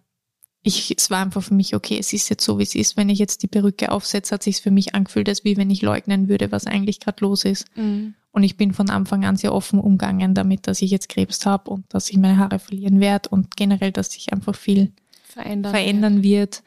ich, 0.67 0.97
es 0.97 1.11
war 1.11 1.21
einfach 1.21 1.43
für 1.43 1.53
mich, 1.53 1.77
okay, 1.77 1.99
es 2.01 2.15
ist 2.15 2.31
jetzt 2.31 2.43
so, 2.43 2.59
wie 2.59 2.63
es 2.63 2.75
ist. 2.75 2.97
Wenn 2.97 3.11
ich 3.11 3.19
jetzt 3.19 3.43
die 3.43 3.47
Perücke 3.47 3.93
aufsetze, 3.93 4.35
hat 4.35 4.43
sich 4.43 4.63
für 4.63 4.71
mich 4.71 4.95
angefühlt, 4.95 5.29
als 5.29 5.45
wie 5.45 5.59
wenn 5.59 5.71
ich 5.71 5.83
leugnen 5.83 6.29
würde, 6.29 6.51
was 6.51 6.67
eigentlich 6.67 7.01
gerade 7.01 7.23
los 7.23 7.45
ist. 7.45 7.67
Mhm. 7.77 8.15
Und 8.33 8.43
ich 8.45 8.57
bin 8.57 8.73
von 8.73 8.89
Anfang 8.89 9.27
an 9.27 9.37
sehr 9.37 9.53
offen 9.53 9.79
umgegangen 9.79 10.35
damit, 10.35 10.67
dass 10.67 10.81
ich 10.81 10.91
jetzt 10.91 11.11
Krebs 11.11 11.45
habe 11.45 11.71
und 11.71 11.85
dass 11.91 12.09
ich 12.09 12.17
meine 12.17 12.39
Haare 12.39 12.59
verlieren 12.59 12.99
werde 12.99 13.29
und 13.29 13.57
generell, 13.57 13.93
dass 13.93 14.13
sich 14.13 14.33
einfach 14.33 14.55
viel 14.55 14.91
verändern, 15.23 15.73
verändern 15.73 16.23
wird. 16.23 16.63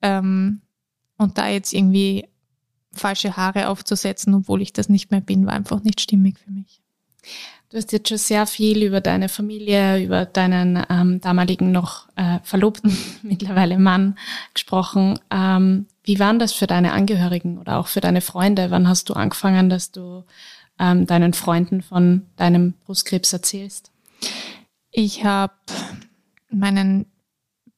Ähm, 0.00 0.60
und 1.18 1.36
da 1.36 1.48
jetzt 1.48 1.72
irgendwie 1.72 2.28
falsche 2.92 3.36
Haare 3.36 3.68
aufzusetzen, 3.68 4.32
obwohl 4.32 4.62
ich 4.62 4.72
das 4.72 4.88
nicht 4.88 5.10
mehr 5.10 5.20
bin, 5.20 5.44
war 5.44 5.54
einfach 5.54 5.82
nicht 5.82 6.00
stimmig 6.00 6.38
für 6.38 6.52
mich. 6.52 6.80
Du 7.70 7.78
hast 7.78 7.92
jetzt 7.92 8.08
schon 8.08 8.18
sehr 8.18 8.46
viel 8.46 8.82
über 8.84 9.00
deine 9.00 9.28
Familie, 9.28 10.02
über 10.02 10.26
deinen 10.26 10.84
ähm, 10.88 11.20
damaligen 11.20 11.72
noch 11.72 12.08
äh, 12.14 12.38
Verlobten, 12.42 12.96
mittlerweile 13.22 13.78
Mann 13.78 14.16
gesprochen. 14.52 15.18
Ähm, 15.30 15.86
wie 16.04 16.18
waren 16.18 16.38
das 16.38 16.52
für 16.52 16.66
deine 16.66 16.92
Angehörigen 16.92 17.58
oder 17.58 17.78
auch 17.78 17.88
für 17.88 18.00
deine 18.00 18.20
Freunde? 18.20 18.70
Wann 18.70 18.88
hast 18.88 19.08
du 19.08 19.14
angefangen, 19.14 19.70
dass 19.70 19.90
du 19.90 20.24
ähm, 20.78 21.06
deinen 21.06 21.32
Freunden 21.32 21.82
von 21.82 22.26
deinem 22.36 22.74
Brustkrebs 22.84 23.32
erzählst? 23.32 23.90
Ich 24.90 25.24
habe 25.24 25.54
meinen 26.50 27.06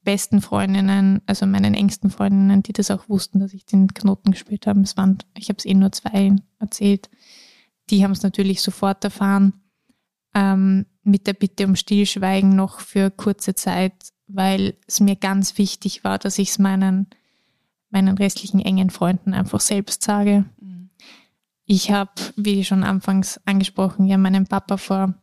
besten 0.03 0.41
Freundinnen, 0.41 1.23
also 1.27 1.47
meinen 1.47 1.75
engsten 1.75 2.11
Freundinnen, 2.11 2.63
die 2.63 2.73
das 2.73 2.91
auch 2.91 3.09
wussten, 3.09 3.41
dass 3.41 3.55
ich 3.55 3.67
den 3.67 3.93
Knoten 3.93 4.31
gespielt 4.31 4.67
habe. 4.67 4.81
Es 4.81 4.97
waren, 4.97 5.19
ich 5.37 5.49
habe 5.49 5.59
es 5.59 5.65
eh 5.65 5.75
nur 5.75 5.93
zwei 5.93 6.35
erzählt. 6.59 7.09
Die 7.91 8.05
haben 8.05 8.13
es 8.13 8.23
natürlich 8.23 8.63
sofort 8.63 9.03
erfahren. 9.05 9.53
Ähm, 10.37 10.85
mit 11.03 11.27
der 11.27 11.33
Bitte 11.33 11.67
um 11.67 11.77
Stillschweigen 11.77 12.55
noch 12.55 12.81
für 12.81 13.11
kurze 13.11 13.55
Zeit, 13.55 13.95
weil 14.27 14.77
es 14.87 15.01
mir 15.01 15.17
ganz 15.17 15.57
wichtig 15.57 16.05
war, 16.05 16.19
dass 16.19 16.39
ich 16.39 16.51
es 16.51 16.59
meinen, 16.59 17.07
meinen 17.89 18.19
restlichen 18.19 18.61
engen 18.61 18.91
Freunden 18.91 19.33
einfach 19.33 19.61
selbst 19.61 20.03
sage. 20.03 20.45
Mhm. 20.61 20.91
Ich 21.65 21.91
habe, 21.91 22.11
wie 22.37 22.65
schon 22.65 22.85
anfangs 22.85 23.41
angesprochen, 23.47 24.07
ja 24.07 24.19
meinen 24.19 24.47
Papa 24.47 24.77
vor 24.77 25.15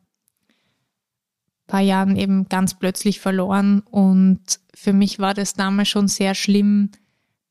paar 1.67 1.81
Jahren 1.81 2.15
eben 2.15 2.49
ganz 2.49 2.73
plötzlich 2.73 3.19
verloren. 3.19 3.81
Und 3.81 4.59
für 4.73 4.93
mich 4.93 5.19
war 5.19 5.33
das 5.33 5.53
damals 5.53 5.89
schon 5.89 6.07
sehr 6.07 6.35
schlimm, 6.35 6.91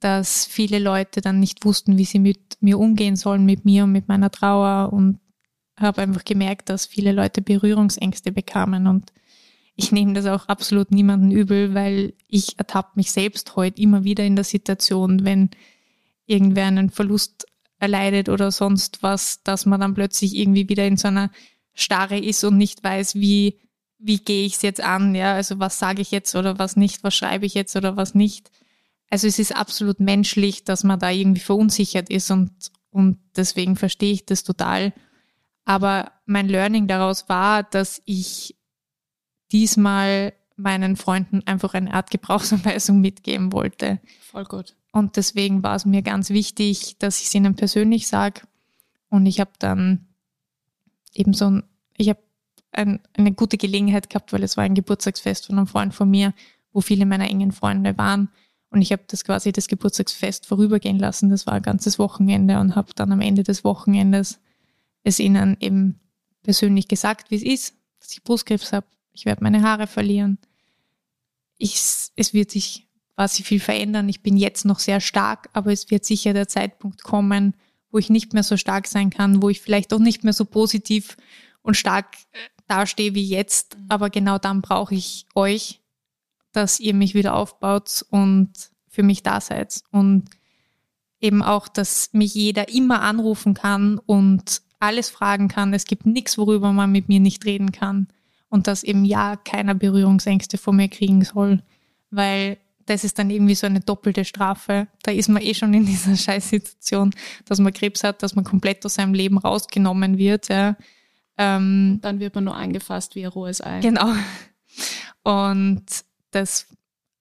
dass 0.00 0.47
viele 0.47 0.78
Leute 0.78 1.21
dann 1.21 1.40
nicht 1.40 1.64
wussten, 1.64 1.97
wie 1.97 2.04
sie 2.04 2.19
mit 2.19 2.59
mir 2.61 2.78
umgehen 2.78 3.16
sollen, 3.16 3.45
mit 3.45 3.64
mir 3.64 3.85
und 3.85 3.92
mit 3.92 4.09
meiner 4.09 4.31
Trauer. 4.31 4.92
Und 4.92 5.21
habe 5.79 6.02
einfach 6.02 6.25
gemerkt, 6.25 6.69
dass 6.69 6.87
viele 6.87 7.12
Leute 7.12 7.43
Berührungsängste 7.43 8.33
bekamen. 8.33 8.87
Und 8.87 9.12
ich 9.75 9.93
nehme 9.93 10.12
das 10.12 10.26
auch 10.26 10.49
absolut 10.49 10.91
niemanden 10.91 11.31
übel, 11.31 11.75
weil 11.75 12.14
ich 12.29 12.59
ertappe 12.59 12.93
mich 12.97 13.12
selbst 13.12 13.57
heute 13.57 13.81
immer 13.81 14.05
wieder 14.05 14.25
in 14.25 14.37
der 14.37 14.45
Situation, 14.45 15.25
wenn 15.25 15.50
irgendwer 16.26 16.67
einen 16.67 16.91
Verlust 16.91 17.47
erleidet 17.79 18.29
oder 18.29 18.52
sonst 18.52 19.02
was, 19.02 19.43
dass 19.43 19.67
man 19.67 19.81
dann 19.81 19.95
plötzlich 19.95 20.37
irgendwie 20.37 20.69
wieder 20.69 20.87
in 20.87 20.97
so 20.97 21.09
einer 21.09 21.31
Starre 21.75 22.19
ist 22.19 22.45
und 22.45 22.57
nicht 22.57 22.85
weiß, 22.85 23.17
wie, 23.17 23.59
wie 23.99 24.19
gehe 24.19 24.47
ich 24.47 24.55
es 24.55 24.62
jetzt 24.62 24.81
an, 24.81 25.14
ja, 25.14 25.35
also 25.35 25.59
was 25.59 25.79
sage 25.79 26.02
ich 26.02 26.11
jetzt 26.11 26.35
oder 26.37 26.59
was 26.59 26.76
nicht, 26.76 27.02
was 27.02 27.14
schreibe 27.14 27.47
ich 27.47 27.55
jetzt 27.55 27.75
oder 27.75 27.97
was 27.97 28.14
nicht. 28.14 28.50
Also 29.11 29.26
es 29.26 29.38
ist 29.38 29.57
absolut 29.57 30.00
menschlich, 30.00 30.64
dass 30.64 30.85
man 30.85 30.99
da 30.99 31.11
irgendwie 31.11 31.41
verunsichert 31.41 32.09
ist 32.09 32.31
und, 32.31 32.52
und 32.91 33.19
deswegen 33.37 33.76
verstehe 33.76 34.12
ich 34.12 34.26
das 34.26 34.45
total. 34.45 34.93
Aber 35.64 36.12
mein 36.26 36.49
Learning 36.49 36.88
daraus 36.88 37.28
war, 37.28 37.62
dass 37.62 38.02
ich 38.04 38.57
diesmal 39.52 40.33
meinen 40.57 40.97
Freunden 40.97 41.42
einfach 41.47 41.75
eine 41.75 41.92
Art 41.95 42.11
Gebrauchsanweisung 42.11 43.00
mitgeben 43.00 43.52
wollte. 43.52 44.00
Voll 44.21 44.45
gut. 44.45 44.76
Und 44.92 45.16
deswegen 45.16 45.62
war 45.62 45.76
es 45.76 45.87
mir 45.87 46.02
ganz 46.02 46.31
wichtig, 46.31 46.97
dass 46.99 47.21
ich 47.21 47.26
es 47.26 47.35
ihnen 47.35 47.54
persönlich 47.54 48.09
sage. 48.09 48.42
Und 49.09 49.26
ich 49.26 49.40
habe 49.40 49.52
dann 49.59 50.07
eben 51.14 51.33
so 51.33 51.47
ein, 51.47 51.62
ich 51.97 52.09
habe 52.09 52.21
ein, 52.73 53.00
eine 53.14 53.33
gute 53.33 53.57
Gelegenheit 53.57 54.11
gehabt, 54.11 54.33
weil 54.33 54.42
es 54.42 54.57
war 54.57 54.64
ein 54.64 54.75
Geburtstagsfest 54.75 55.47
von 55.47 55.59
einem 55.59 55.66
Freund 55.66 55.95
von 55.95 56.11
mir, 56.11 56.35
wo 56.73 56.81
viele 56.81 57.07
meiner 57.07 57.28
engen 57.28 57.52
Freunde 57.52 57.97
waren. 57.97 58.28
Und 58.71 58.81
ich 58.81 58.92
habe 58.92 59.02
das 59.07 59.25
quasi 59.25 59.52
das 59.52 59.69
Geburtstagsfest 59.69 60.47
vorübergehen 60.47 60.99
lassen. 60.99 61.31
Das 61.31 61.47
war 61.47 61.54
ein 61.54 61.62
ganzes 61.62 61.99
Wochenende 61.99 62.59
und 62.59 62.75
habe 62.75 62.92
dann 62.95 63.12
am 63.12 63.21
Ende 63.21 63.42
des 63.42 63.64
Wochenendes 63.64 64.40
es 65.04 65.18
ihnen 65.18 65.56
eben 65.61 66.00
persönlich 66.42 66.88
gesagt, 66.88 67.30
wie 67.30 67.37
es 67.37 67.42
ist, 67.42 67.75
dass 68.00 68.12
ich 68.12 68.23
Brustkrebs 68.23 68.73
habe. 68.73 68.87
Ich 69.12 69.26
werde 69.26 69.42
meine 69.42 69.62
Haare 69.62 69.87
verlieren. 69.87 70.38
Ich, 71.59 71.75
es 72.16 72.35
wird 72.35 72.50
sich 72.50 72.88
quasi 73.14 73.42
viel 73.42 73.61
verändern. 73.61 74.09
Ich 74.09 74.23
bin 74.23 74.37
jetzt 74.37 74.64
noch 74.64 74.78
sehr 74.78 75.00
stark, 75.00 75.49
aber 75.52 75.73
es 75.73 75.90
wird 75.90 76.04
sicher 76.04 76.32
der 76.32 76.49
Zeitpunkt 76.49 77.02
kommen, 77.02 77.54
wo 77.90 77.99
ich 77.99 78.11
nicht 78.11 78.32
mehr 78.32 78.42
so 78.42 78.56
stark 78.56 78.87
sein 78.87 79.11
kann, 79.11 79.42
wo 79.42 79.50
ich 79.50 79.61
vielleicht 79.61 79.92
auch 79.92 79.99
nicht 79.99 80.25
mehr 80.25 80.32
so 80.32 80.44
positiv 80.44 81.16
und 81.61 81.76
stark 81.76 82.16
äh, 82.32 82.38
dastehe 82.66 83.14
wie 83.14 83.25
jetzt. 83.25 83.78
Mhm. 83.78 83.87
Aber 83.88 84.11
genau 84.11 84.38
dann 84.38 84.62
brauche 84.62 84.94
ich 84.94 85.26
euch, 85.35 85.80
dass 86.52 86.80
ihr 86.80 86.94
mich 86.94 87.14
wieder 87.14 87.35
aufbaut 87.35 88.04
und 88.11 88.50
für 88.88 89.02
mich 89.02 89.23
da 89.23 89.40
seid. 89.40 89.82
Und 89.90 90.25
eben 91.21 91.42
auch, 91.42 91.68
dass 91.68 92.11
mich 92.12 92.35
jeder 92.35 92.68
immer 92.68 93.02
anrufen 93.02 93.54
kann 93.54 93.99
und 93.99 94.62
alles 94.82 95.10
fragen 95.10 95.48
kann. 95.48 95.72
Es 95.72 95.84
gibt 95.84 96.06
nichts, 96.06 96.36
worüber 96.38 96.72
man 96.72 96.90
mit 96.90 97.08
mir 97.08 97.20
nicht 97.20 97.44
reden 97.44 97.72
kann. 97.72 98.08
Und 98.48 98.66
dass 98.66 98.82
eben 98.82 99.04
ja 99.04 99.36
keiner 99.36 99.74
Berührungsängste 99.74 100.58
vor 100.58 100.74
mir 100.74 100.88
kriegen 100.88 101.24
soll, 101.24 101.62
weil 102.10 102.58
das 102.86 103.04
ist 103.04 103.18
dann 103.18 103.30
irgendwie 103.30 103.54
so 103.54 103.66
eine 103.66 103.80
doppelte 103.80 104.24
Strafe. 104.24 104.88
Da 105.02 105.12
ist 105.12 105.28
man 105.28 105.42
eh 105.42 105.54
schon 105.54 105.72
in 105.72 105.86
dieser 105.86 106.16
Scheißsituation, 106.16 107.14
dass 107.44 107.60
man 107.60 107.72
Krebs 107.72 108.04
hat, 108.04 108.22
dass 108.22 108.34
man 108.34 108.44
komplett 108.44 108.84
aus 108.84 108.94
seinem 108.94 109.14
Leben 109.14 109.38
rausgenommen 109.38 110.18
wird. 110.18 110.48
Ja. 110.48 110.76
Ähm, 111.38 112.00
dann 112.02 112.20
wird 112.20 112.34
man 112.34 112.44
nur 112.44 112.56
angefasst 112.56 113.14
wie 113.14 113.24
ein 113.24 113.30
rohes 113.30 113.62
Ei. 113.62 113.80
Genau. 113.80 114.12
Und 115.22 115.84
das 116.30 116.66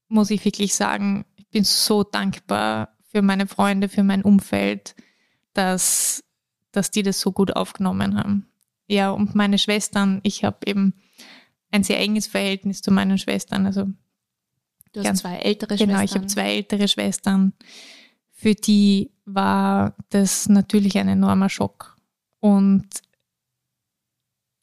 muss 0.09 0.31
ich 0.31 0.43
wirklich 0.43 0.73
sagen, 0.73 1.25
ich 1.37 1.47
bin 1.47 1.63
so 1.63 2.03
dankbar 2.03 2.89
für 3.11 3.21
meine 3.21 3.47
Freunde, 3.47 3.87
für 3.87 4.03
mein 4.03 4.23
Umfeld, 4.23 4.95
dass, 5.53 6.23
dass 6.71 6.91
die 6.91 7.03
das 7.03 7.19
so 7.19 7.31
gut 7.31 7.55
aufgenommen 7.55 8.17
haben. 8.17 8.47
Ja, 8.87 9.11
und 9.11 9.35
meine 9.35 9.57
Schwestern, 9.57 10.19
ich 10.23 10.43
habe 10.43 10.57
eben 10.65 10.93
ein 11.71 11.83
sehr 11.83 11.99
enges 11.99 12.27
Verhältnis 12.27 12.81
zu 12.81 12.91
meinen 12.91 13.17
Schwestern. 13.17 13.65
Also 13.65 13.87
Du 14.93 15.03
hast 15.03 15.19
zwei 15.19 15.37
ältere 15.37 15.77
Schwestern. 15.77 15.89
Genau, 15.89 16.03
ich 16.03 16.15
habe 16.15 16.27
zwei 16.27 16.55
ältere 16.55 16.87
Schwestern. 16.87 17.53
Für 18.33 18.55
die 18.55 19.11
war 19.25 19.95
das 20.09 20.49
natürlich 20.49 20.97
ein 20.97 21.07
enormer 21.07 21.49
Schock. 21.49 21.95
Und 22.39 22.87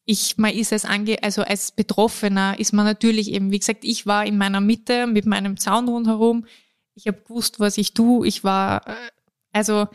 ich, 0.04 0.36
man 0.36 0.52
ist 0.52 0.72
als 0.72 0.84
ange, 0.84 1.22
also 1.22 1.42
als 1.42 1.72
Betroffener 1.72 2.58
ist 2.58 2.72
man 2.72 2.84
natürlich 2.84 3.30
eben, 3.30 3.50
wie 3.50 3.58
gesagt, 3.58 3.84
ich 3.84 4.06
war 4.06 4.26
in 4.26 4.38
meiner 4.38 4.60
Mitte 4.60 5.06
mit 5.06 5.26
meinem 5.26 5.56
Zaun 5.56 5.88
rundherum. 5.88 6.46
Ich 6.94 7.06
habe 7.06 7.20
gewusst, 7.20 7.60
was 7.60 7.78
ich 7.78 7.94
tue. 7.94 8.26
Ich 8.26 8.42
war, 8.42 8.86
äh, 8.86 8.94
also 9.52 9.86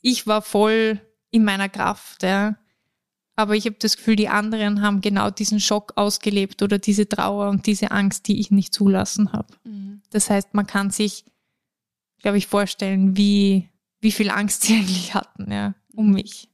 ich 0.00 0.26
war 0.26 0.42
voll 0.42 1.00
in 1.30 1.44
meiner 1.44 1.68
Kraft. 1.68 2.22
Ja. 2.22 2.56
Aber 3.36 3.56
ich 3.56 3.64
habe 3.64 3.76
das 3.78 3.96
Gefühl, 3.96 4.16
die 4.16 4.28
anderen 4.28 4.82
haben 4.82 5.00
genau 5.00 5.30
diesen 5.30 5.60
Schock 5.60 5.94
ausgelebt 5.96 6.62
oder 6.62 6.78
diese 6.78 7.08
Trauer 7.08 7.48
und 7.48 7.66
diese 7.66 7.90
Angst, 7.90 8.28
die 8.28 8.38
ich 8.38 8.50
nicht 8.50 8.74
zulassen 8.74 9.32
habe. 9.32 9.54
Mhm. 9.64 10.02
Das 10.10 10.28
heißt, 10.28 10.54
man 10.54 10.66
kann 10.66 10.90
sich, 10.90 11.24
glaube 12.18 12.38
ich, 12.38 12.46
vorstellen, 12.46 13.16
wie, 13.16 13.70
wie 14.00 14.12
viel 14.12 14.30
Angst 14.30 14.62
sie 14.64 14.74
eigentlich 14.74 15.14
hatten, 15.14 15.50
ja, 15.50 15.74
um 15.94 16.08
mhm. 16.08 16.14
mich. 16.14 16.48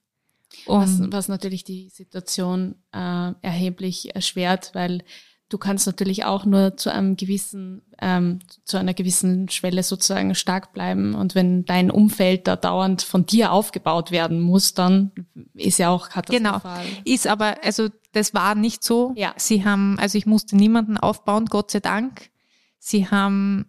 Was, 0.66 1.00
was, 1.12 1.28
natürlich 1.28 1.64
die 1.64 1.90
Situation 1.90 2.76
äh, 2.92 3.32
erheblich 3.42 4.14
erschwert, 4.14 4.70
weil 4.74 5.04
du 5.48 5.58
kannst 5.58 5.86
natürlich 5.86 6.24
auch 6.24 6.44
nur 6.44 6.76
zu 6.76 6.90
einem 6.92 7.16
gewissen, 7.16 7.82
ähm, 8.00 8.40
zu 8.64 8.78
einer 8.78 8.94
gewissen 8.94 9.48
Schwelle 9.48 9.82
sozusagen 9.82 10.34
stark 10.34 10.72
bleiben. 10.72 11.14
Und 11.14 11.34
wenn 11.34 11.64
dein 11.64 11.90
Umfeld 11.90 12.46
da 12.48 12.56
dauernd 12.56 13.02
von 13.02 13.26
dir 13.26 13.52
aufgebaut 13.52 14.10
werden 14.10 14.40
muss, 14.40 14.74
dann 14.74 15.12
ist 15.54 15.78
ja 15.78 15.90
auch 15.90 16.08
katastrophal. 16.08 16.84
Genau. 16.84 17.02
Ist 17.04 17.26
aber, 17.26 17.62
also 17.62 17.88
das 18.12 18.34
war 18.34 18.54
nicht 18.54 18.82
so. 18.82 19.12
Ja. 19.16 19.34
Sie 19.36 19.64
haben, 19.64 19.98
also 19.98 20.18
ich 20.18 20.26
musste 20.26 20.56
niemanden 20.56 20.96
aufbauen, 20.96 21.46
Gott 21.46 21.70
sei 21.70 21.80
Dank. 21.80 22.30
Sie 22.78 23.08
haben, 23.08 23.66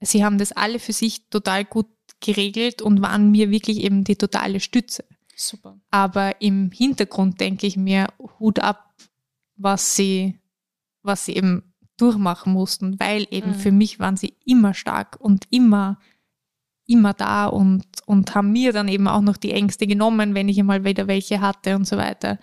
sie 0.00 0.24
haben 0.24 0.38
das 0.38 0.52
alle 0.52 0.78
für 0.78 0.92
sich 0.92 1.28
total 1.28 1.64
gut 1.64 1.86
geregelt 2.20 2.82
und 2.82 3.00
waren 3.00 3.30
mir 3.30 3.50
wirklich 3.50 3.78
eben 3.78 4.04
die 4.04 4.16
totale 4.16 4.60
Stütze. 4.60 5.04
Super. 5.36 5.78
Aber 5.90 6.42
im 6.42 6.70
Hintergrund 6.70 7.40
denke 7.40 7.66
ich 7.66 7.76
mir, 7.76 8.08
Hut 8.38 8.58
ab, 8.58 8.92
was 9.56 9.96
sie 9.96 10.39
was 11.02 11.24
sie 11.24 11.36
eben 11.36 11.74
durchmachen 11.96 12.52
mussten, 12.52 12.98
weil 12.98 13.26
eben 13.30 13.50
mhm. 13.50 13.54
für 13.54 13.72
mich 13.72 13.98
waren 13.98 14.16
sie 14.16 14.34
immer 14.44 14.74
stark 14.74 15.20
und 15.20 15.44
immer, 15.50 15.98
immer 16.86 17.12
da 17.12 17.46
und, 17.46 17.84
und 18.06 18.34
haben 18.34 18.52
mir 18.52 18.72
dann 18.72 18.88
eben 18.88 19.06
auch 19.06 19.20
noch 19.20 19.36
die 19.36 19.52
Ängste 19.52 19.86
genommen, 19.86 20.34
wenn 20.34 20.48
ich 20.48 20.58
einmal 20.58 20.84
wieder 20.84 21.06
welche 21.06 21.40
hatte 21.40 21.76
und 21.76 21.86
so 21.86 21.96
weiter. 21.96 22.38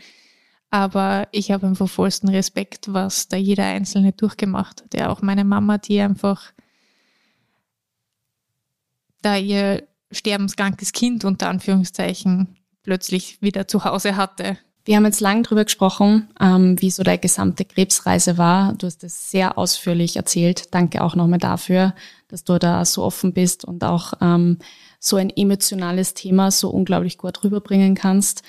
Aber 0.69 1.27
ich 1.31 1.51
habe 1.51 1.65
einfach 1.65 1.89
vollsten 1.89 2.29
Respekt, 2.29 2.93
was 2.93 3.29
da 3.29 3.37
jeder 3.37 3.65
Einzelne 3.65 4.11
durchgemacht 4.11 4.83
hat. 4.83 4.93
Ja, 4.93 5.09
auch 5.09 5.21
meine 5.21 5.45
Mama, 5.45 5.77
die 5.77 5.99
einfach 6.01 6.51
da 9.21 9.37
ihr 9.37 9.87
sterbenskrankes 10.11 10.91
Kind 10.91 11.25
unter 11.25 11.49
Anführungszeichen 11.49 12.57
plötzlich 12.83 13.41
wieder 13.41 13.67
zu 13.67 13.83
Hause 13.83 14.15
hatte 14.15 14.57
wir 14.87 14.95
haben 14.95 15.05
jetzt 15.05 15.19
lang 15.19 15.43
drüber 15.43 15.65
gesprochen, 15.65 16.29
ähm, 16.39 16.81
wie 16.81 16.91
so 16.91 17.03
deine 17.03 17.17
gesamte 17.17 17.65
Krebsreise 17.65 18.37
war. 18.37 18.73
Du 18.73 18.87
hast 18.87 19.03
es 19.03 19.29
sehr 19.29 19.57
ausführlich 19.57 20.15
erzählt. 20.15 20.73
Danke 20.73 21.03
auch 21.03 21.13
nochmal 21.13 21.39
dafür, 21.39 21.93
dass 22.29 22.45
du 22.45 22.57
da 22.57 22.85
so 22.85 23.03
offen 23.03 23.33
bist 23.33 23.65
und 23.65 23.83
auch 23.83 24.13
ähm, 24.21 24.59
so 24.99 25.17
ein 25.17 25.29
emotionales 25.29 26.13
Thema 26.13 26.51
so 26.51 26.69
unglaublich 26.69 27.17
gut 27.17 27.43
rüberbringen 27.43 27.95
kannst. 27.95 28.43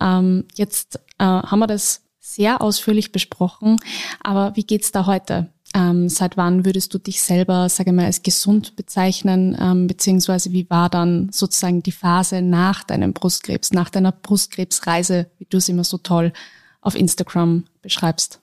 Ähm, 0.00 0.46
jetzt 0.54 1.00
äh, 1.18 1.24
haben 1.24 1.58
wir 1.58 1.66
das 1.66 2.02
sehr 2.20 2.62
ausführlich 2.62 3.10
besprochen, 3.10 3.76
aber 4.22 4.54
wie 4.54 4.64
geht's 4.64 4.92
da 4.92 5.06
heute? 5.06 5.52
Ähm, 5.72 6.08
seit 6.08 6.36
wann 6.36 6.64
würdest 6.64 6.92
du 6.94 6.98
dich 6.98 7.22
selber, 7.22 7.68
sage 7.68 7.90
ich 7.90 7.96
mal, 7.96 8.06
als 8.06 8.22
gesund 8.22 8.74
bezeichnen, 8.74 9.56
ähm, 9.60 9.86
beziehungsweise 9.86 10.52
wie 10.52 10.68
war 10.68 10.90
dann 10.90 11.30
sozusagen 11.32 11.82
die 11.82 11.92
Phase 11.92 12.42
nach 12.42 12.82
deinem 12.82 13.12
Brustkrebs, 13.12 13.72
nach 13.72 13.88
deiner 13.88 14.10
Brustkrebsreise, 14.10 15.30
wie 15.38 15.46
du 15.48 15.58
es 15.58 15.68
immer 15.68 15.84
so 15.84 15.98
toll 15.98 16.32
auf 16.80 16.96
Instagram 16.96 17.64
beschreibst? 17.82 18.40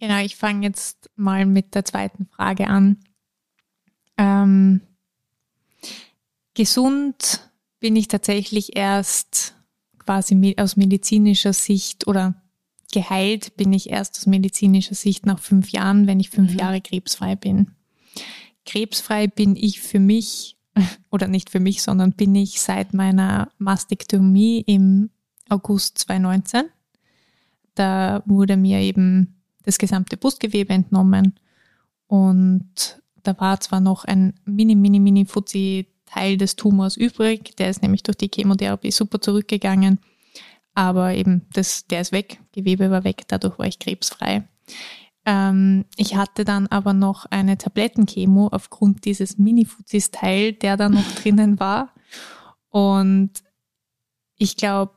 Genau, 0.00 0.20
ich 0.20 0.36
fange 0.36 0.66
jetzt 0.66 1.10
mal 1.16 1.44
mit 1.44 1.74
der 1.74 1.84
zweiten 1.84 2.26
Frage 2.26 2.68
an. 2.68 2.98
Ähm, 4.16 4.80
gesund 6.54 7.40
bin 7.80 7.94
ich 7.94 8.08
tatsächlich 8.08 8.76
erst 8.76 9.54
quasi 9.98 10.54
aus 10.58 10.76
medizinischer 10.76 11.52
Sicht 11.52 12.06
oder 12.06 12.34
geheilt 12.92 13.56
bin 13.56 13.72
ich 13.72 13.90
erst 13.90 14.18
aus 14.18 14.26
medizinischer 14.26 14.94
Sicht 14.94 15.26
nach 15.26 15.38
fünf 15.38 15.70
Jahren, 15.70 16.06
wenn 16.06 16.20
ich 16.20 16.30
fünf 16.30 16.52
mhm. 16.52 16.58
Jahre 16.58 16.80
krebsfrei 16.80 17.36
bin. 17.36 17.72
Krebsfrei 18.64 19.26
bin 19.26 19.56
ich 19.56 19.80
für 19.80 19.98
mich, 19.98 20.56
oder 21.10 21.28
nicht 21.28 21.50
für 21.50 21.60
mich, 21.60 21.82
sondern 21.82 22.12
bin 22.12 22.34
ich 22.34 22.60
seit 22.60 22.94
meiner 22.94 23.50
Mastektomie 23.58 24.62
im 24.66 25.10
August 25.48 25.98
2019. 25.98 26.64
Da 27.74 28.22
wurde 28.26 28.56
mir 28.56 28.80
eben 28.80 29.42
das 29.64 29.78
gesamte 29.78 30.16
Brustgewebe 30.16 30.72
entnommen 30.72 31.38
und 32.06 33.02
da 33.22 33.38
war 33.38 33.60
zwar 33.60 33.80
noch 33.80 34.04
ein 34.04 34.34
mini, 34.46 34.74
mini, 34.74 34.98
mini 34.98 35.26
Fuzzi 35.26 35.86
Teil 36.06 36.38
des 36.38 36.56
Tumors 36.56 36.96
übrig, 36.96 37.54
der 37.58 37.68
ist 37.68 37.82
nämlich 37.82 38.02
durch 38.02 38.16
die 38.16 38.30
Chemotherapie 38.34 38.90
super 38.90 39.20
zurückgegangen 39.20 39.98
aber 40.78 41.12
eben, 41.14 41.42
das, 41.52 41.88
der 41.88 42.02
ist 42.02 42.12
weg, 42.12 42.38
Gewebe 42.52 42.88
war 42.92 43.02
weg, 43.02 43.24
dadurch 43.26 43.58
war 43.58 43.66
ich 43.66 43.80
krebsfrei. 43.80 44.44
Ähm, 45.26 45.86
ich 45.96 46.14
hatte 46.14 46.44
dann 46.44 46.68
aber 46.68 46.92
noch 46.92 47.26
eine 47.26 47.58
Tablettenchemo 47.58 48.46
aufgrund 48.52 49.04
dieses 49.04 49.38
Mini-Fuzis-Teil, 49.38 50.52
der 50.52 50.76
da 50.76 50.88
noch 50.88 51.02
drinnen 51.20 51.58
war. 51.58 51.92
Und 52.68 53.42
ich 54.36 54.56
glaube, 54.56 54.92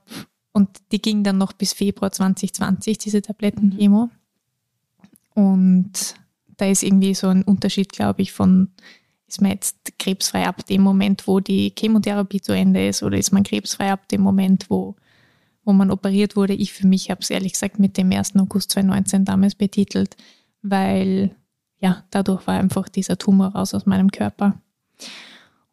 und 0.52 0.70
die 0.92 1.02
ging 1.02 1.24
dann 1.24 1.40
noch 1.40 1.52
bis 1.52 1.74
Februar 1.74 2.12
2020, 2.12 3.00
diese 3.00 3.24
Tablettenchemo. 3.24 4.12
Und 5.34 6.14
da 6.58 6.68
ist 6.68 6.84
irgendwie 6.84 7.16
so 7.16 7.30
ein 7.30 7.42
Unterschied, 7.42 7.92
glaube 7.92 8.22
ich, 8.22 8.34
von 8.34 8.70
ist 9.26 9.42
man 9.42 9.50
jetzt 9.50 9.98
krebsfrei 9.98 10.46
ab 10.46 10.64
dem 10.68 10.84
Moment, 10.84 11.26
wo 11.26 11.40
die 11.40 11.74
Chemotherapie 11.76 12.42
zu 12.42 12.52
Ende 12.52 12.88
ist, 12.88 13.02
oder 13.02 13.18
ist 13.18 13.32
man 13.32 13.42
krebsfrei 13.42 13.92
ab 13.92 14.08
dem 14.10 14.22
Moment, 14.22 14.70
wo, 14.70 14.96
wo 15.64 15.74
man 15.74 15.92
operiert 15.92 16.36
wurde? 16.36 16.54
Ich 16.54 16.74
für 16.74 16.88
mich 16.88 17.10
habe 17.12 17.22
es 17.22 17.30
ehrlich 17.30 17.54
gesagt 17.54 17.80
mit 17.80 17.98
dem 17.98 18.12
1. 18.12 18.36
August 18.38 18.72
2019 18.72 19.26
damals 19.26 19.56
betitelt, 19.56 20.16
weil 20.62 21.36
ja, 21.80 22.04
dadurch 22.12 22.46
war 22.48 22.60
einfach 22.60 22.90
dieser 22.90 23.18
Tumor 23.18 23.48
raus 23.50 23.74
aus 23.74 23.86
meinem 23.86 24.12
Körper. 24.12 24.60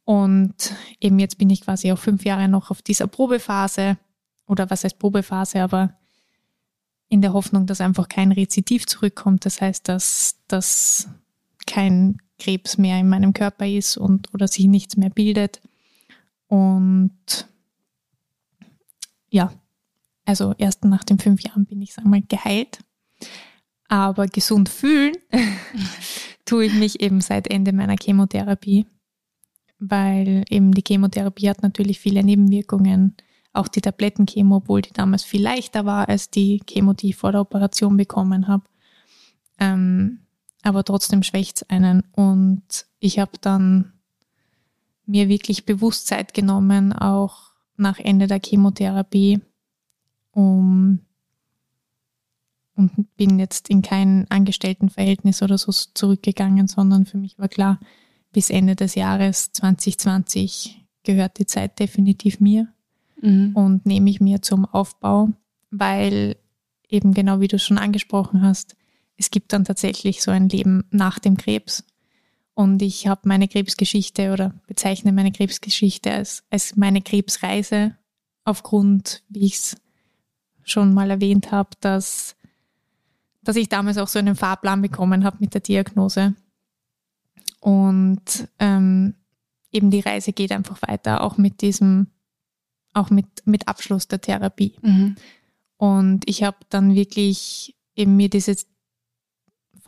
Und 0.05 0.55
eben 1.01 1.19
jetzt 1.19 1.37
bin 1.37 1.51
ich 1.51 1.61
quasi 1.61 1.93
auch 1.93 1.99
fünf 1.99 2.25
Jahre 2.25 2.49
noch 2.49 2.71
auf 2.71 2.81
dieser 2.81 3.07
Probephase, 3.07 3.99
oder 4.47 4.71
was 4.71 4.85
heißt 4.85 4.99
Probephase, 4.99 5.63
aber 5.63 5.95
in 7.09 7.23
der 7.23 7.33
Hoffnung, 7.33 7.67
dass 7.67 7.81
einfach 7.81 8.09
kein 8.09 8.33
Rezidiv 8.33 8.87
zurückkommt. 8.87 9.45
Das 9.45 9.61
heißt, 9.61 9.89
dass, 9.89 10.37
dass 10.49 11.09
kein 11.67 12.19
Krebs 12.39 12.79
mehr 12.79 12.99
in 12.99 13.09
meinem 13.09 13.33
Körper 13.33 13.67
ist 13.67 13.97
und 13.97 14.33
oder 14.33 14.49
sich 14.49 14.67
nichts 14.67 14.97
mehr 14.97 15.11
bildet. 15.11 15.61
Und 16.47 17.13
ja, 19.29 19.53
also 20.29 20.55
erst 20.59 20.85
nach 20.85 21.05
den 21.05 21.19
fünf 21.19 21.41
Jahren 21.41 21.65
bin 21.65 21.81
ich, 21.81 21.95
sagen 21.95 22.11
wir 22.11 22.19
mal, 22.19 22.27
geheilt. 22.29 22.81
Aber 23.89 24.27
gesund 24.27 24.69
fühlen 24.69 25.15
tue 26.45 26.67
ich 26.67 26.75
mich 26.75 27.01
eben 27.01 27.23
seit 27.23 27.49
Ende 27.49 27.73
meiner 27.73 27.97
Chemotherapie, 27.99 28.85
weil 29.79 30.45
eben 30.51 30.73
die 30.73 30.85
Chemotherapie 30.87 31.49
hat 31.49 31.63
natürlich 31.63 31.99
viele 31.99 32.23
Nebenwirkungen. 32.23 33.17
Auch 33.55 33.69
die 33.69 33.81
Tablettenchemo, 33.81 34.57
obwohl 34.57 34.83
die 34.83 34.93
damals 34.93 35.25
viel 35.25 35.43
leichter 35.43 35.87
war 35.87 36.11
als 36.11 36.29
die 36.29 36.61
Chemo, 36.67 36.93
die 36.93 37.09
ich 37.09 37.17
vor 37.17 37.33
der 37.33 37.41
Operation 37.41 37.97
bekommen 37.97 38.49
habe. 38.49 38.65
Ähm, 39.59 40.27
aber 40.63 40.85
trotzdem 40.85 41.23
schwächt 41.23 41.57
es 41.57 41.71
einen. 41.71 42.03
Und 42.13 42.85
ich 43.01 43.19
habe 43.19 43.33
dann 43.41 43.95
mir 45.07 45.31
wirklich 45.31 45.65
bewusst 45.65 46.07
Zeit 46.07 46.35
genommen, 46.35 46.93
auch 46.93 47.53
nach 47.79 47.99
Ende 47.99 48.27
der 48.27 48.41
Chemotherapie, 48.45 49.41
um 50.39 51.01
und 52.77 53.17
bin 53.17 53.41
jetzt 53.41 53.69
in 53.69 53.83
kein 53.83 54.27
Angestelltenverhältnis 54.31 55.43
oder 55.43 55.59
so 55.59 55.73
zurückgegangen, 55.73 56.69
sondern 56.69 57.07
für 57.07 57.19
mich 57.19 57.37
war 57.41 57.49
klar, 57.49 57.81
bis 58.33 58.49
Ende 58.49 58.77
des 58.77 58.95
Jahres 58.95 59.51
2020 59.51 60.85
gehört 61.03 61.41
die 61.41 61.47
Zeit 61.47 61.81
definitiv 61.81 62.39
mir 62.39 62.69
mhm. 63.21 63.51
und 63.57 63.85
nehme 63.85 64.09
ich 64.11 64.21
mir 64.21 64.41
zum 64.41 64.65
Aufbau, 64.65 65.31
weil 65.73 66.37
eben 66.89 67.15
genau 67.15 67.41
wie 67.41 67.49
du 67.49 67.59
schon 67.59 67.79
angesprochen 67.79 68.43
hast, 68.43 68.77
es 69.17 69.33
gibt 69.33 69.53
dann 69.53 69.65
tatsächlich 69.65 70.23
so 70.23 70.31
ein 70.31 70.49
Leben 70.49 70.85
nach 70.93 71.19
dem 71.19 71.37
Krebs. 71.37 71.83
Und 72.55 72.81
ich 72.83 73.09
habe 73.09 73.23
meine 73.25 73.49
Krebsgeschichte 73.49 74.33
oder 74.33 74.55
bezeichne 74.69 75.11
meine 75.11 75.33
Krebsgeschichte 75.33 76.13
als, 76.13 76.45
als 76.51 76.77
meine 76.77 77.03
Krebsreise 77.03 77.97
aufgrund, 78.45 79.25
wie 79.29 79.47
ich 79.47 79.55
es 79.55 79.77
schon 80.71 80.95
mal 80.95 81.11
erwähnt 81.11 81.51
habe, 81.53 81.71
dass, 81.81 82.37
dass 83.43 83.57
ich 83.57 83.69
damals 83.69 83.99
auch 83.99 84.09
so 84.09 84.19
einen 84.19 84.37
Fahrplan 84.37 84.83
bekommen 84.83 85.25
habe 85.25 85.39
mit 85.41 85.55
der 85.55 85.61
Diagnose. 85.61 86.35
Und 87.61 88.49
ähm, 88.59 89.15
eben 89.73 89.91
die 89.91 90.01
Reise 90.01 90.33
geht 90.33 90.53
einfach 90.53 90.81
weiter, 90.83 91.23
auch 91.23 91.37
mit 91.37 91.61
diesem, 91.61 92.09
auch 92.95 93.11
mit, 93.11 93.27
mit 93.45 93.69
Abschluss 93.69 94.09
der 94.09 94.21
Therapie. 94.21 94.77
Mhm. 94.83 95.17
Und 95.77 96.29
ich 96.29 96.43
habe 96.43 96.59
dann 96.69 96.95
wirklich 96.95 97.77
eben 97.95 98.17
mir 98.17 98.29
dieses 98.29 98.67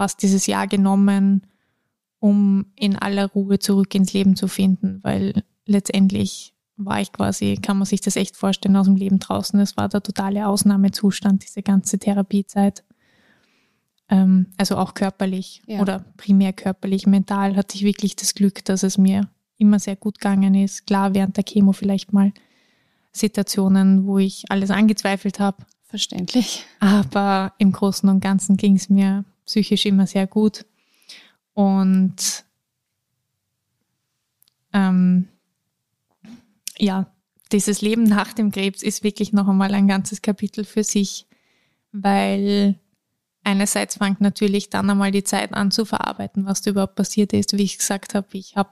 fast 0.00 0.22
dieses 0.22 0.46
Jahr 0.46 0.66
genommen, 0.66 1.46
um 2.20 2.72
in 2.74 2.96
aller 2.96 3.26
Ruhe 3.26 3.59
zurück 3.59 3.94
ins 3.94 4.12
Leben 4.14 4.35
zu 4.35 4.48
finden, 4.48 5.00
weil 5.02 5.44
letztendlich 5.66 6.55
war 6.85 7.01
ich 7.01 7.12
quasi, 7.12 7.59
kann 7.61 7.79
man 7.79 7.87
sich 7.87 8.01
das 8.01 8.16
echt 8.16 8.37
vorstellen, 8.37 8.77
aus 8.77 8.87
dem 8.87 8.97
Leben 8.97 9.19
draußen. 9.19 9.59
Es 9.61 9.77
war 9.77 9.88
der 9.88 10.03
totale 10.03 10.47
Ausnahmezustand, 10.47 11.45
diese 11.45 11.62
ganze 11.62 11.99
Therapiezeit. 11.99 12.85
Ähm, 14.09 14.47
also 14.57 14.77
auch 14.77 14.95
körperlich 14.95 15.62
ja. 15.66 15.81
oder 15.81 16.05
primär 16.16 16.53
körperlich, 16.53 17.07
mental 17.07 17.57
hatte 17.57 17.77
ich 17.77 17.85
wirklich 17.85 18.16
das 18.16 18.35
Glück, 18.35 18.64
dass 18.64 18.83
es 18.83 18.99
mir 18.99 19.29
immer 19.57 19.79
sehr 19.79 19.97
gut 19.97 20.19
gegangen 20.19 20.55
ist. 20.55 20.87
Klar, 20.87 21.14
während 21.14 21.37
der 21.37 21.45
Chemo 21.45 21.73
vielleicht 21.73 22.12
mal 22.12 22.33
Situationen, 23.12 24.07
wo 24.07 24.19
ich 24.19 24.45
alles 24.51 24.71
angezweifelt 24.71 25.38
habe. 25.38 25.64
Verständlich. 25.85 26.64
Aber 26.79 27.53
im 27.59 27.73
Großen 27.73 28.09
und 28.09 28.21
Ganzen 28.21 28.57
ging 28.57 28.77
es 28.77 28.88
mir 28.88 29.25
psychisch 29.45 29.87
immer 29.87 30.07
sehr 30.07 30.27
gut. 30.27 30.64
Und 31.53 32.45
ähm, 34.73 35.29
ja, 36.81 37.12
dieses 37.53 37.81
Leben 37.81 38.05
nach 38.05 38.33
dem 38.33 38.51
Krebs 38.51 38.83
ist 38.83 39.03
wirklich 39.03 39.33
noch 39.33 39.49
einmal 39.49 39.75
ein 39.75 39.88
ganzes 39.88 40.23
Kapitel 40.23 40.64
für 40.64 40.85
sich, 40.85 41.27
weil 41.93 42.79
einerseits 43.43 43.97
fängt 43.97 44.21
natürlich 44.21 44.71
dann 44.71 44.88
einmal 44.88 45.11
die 45.11 45.25
Zeit 45.25 45.53
an 45.55 45.71
zu 45.71 45.85
verarbeiten, 45.85 46.47
was 46.47 46.62
da 46.62 46.71
überhaupt 46.71 46.95
passiert 46.95 47.33
ist. 47.33 47.57
Wie 47.57 47.62
ich 47.62 47.79
gesagt 47.79 48.14
habe, 48.14 48.27
ich 48.33 48.57
habe 48.57 48.71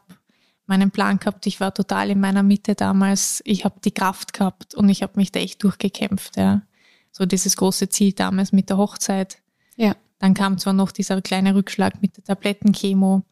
meinen 0.66 0.90
Plan 0.90 1.18
gehabt, 1.18 1.46
ich 1.46 1.60
war 1.60 1.72
total 1.72 2.10
in 2.10 2.20
meiner 2.20 2.42
Mitte 2.42 2.74
damals, 2.74 3.42
ich 3.44 3.64
habe 3.64 3.80
die 3.84 3.90
Kraft 3.90 4.32
gehabt 4.32 4.74
und 4.74 4.88
ich 4.88 5.02
habe 5.02 5.14
mich 5.16 5.32
da 5.32 5.40
echt 5.40 5.62
durchgekämpft. 5.62 6.36
Ja. 6.36 6.62
So 7.10 7.26
dieses 7.26 7.56
große 7.56 7.88
Ziel 7.88 8.12
damals 8.12 8.52
mit 8.52 8.70
der 8.70 8.76
Hochzeit. 8.76 9.38
Ja. 9.76 9.96
Dann 10.18 10.34
kam 10.34 10.58
zwar 10.58 10.72
noch 10.72 10.92
dieser 10.92 11.22
kleine 11.22 11.54
Rückschlag 11.54 12.02
mit 12.02 12.16
der 12.16 12.24
Tablettenchemo, 12.24 13.22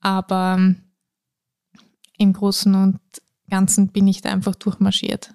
aber 0.00 0.74
im 2.18 2.32
Großen 2.32 2.74
und 2.74 3.00
Ganzen 3.50 3.88
bin 3.88 4.08
ich 4.08 4.22
da 4.22 4.30
einfach 4.30 4.54
durchmarschiert. 4.54 5.32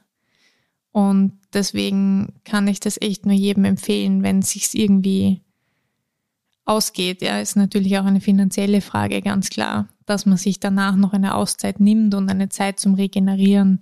Und 0.91 1.39
deswegen 1.53 2.33
kann 2.43 2.67
ich 2.67 2.79
das 2.79 2.99
echt 2.99 3.25
nur 3.25 3.35
jedem 3.35 3.65
empfehlen, 3.65 4.23
wenn 4.23 4.39
es 4.39 4.51
sich 4.51 4.73
irgendwie 4.73 5.41
ausgeht. 6.65 7.21
Ja, 7.21 7.39
ist 7.39 7.55
natürlich 7.55 7.97
auch 7.97 8.05
eine 8.05 8.21
finanzielle 8.21 8.81
Frage, 8.81 9.21
ganz 9.21 9.49
klar, 9.49 9.87
dass 10.05 10.25
man 10.25 10.37
sich 10.37 10.59
danach 10.59 10.95
noch 10.95 11.13
eine 11.13 11.35
Auszeit 11.35 11.79
nimmt 11.79 12.15
und 12.15 12.29
eine 12.29 12.49
Zeit 12.49 12.79
zum 12.79 12.95
Regenerieren, 12.95 13.79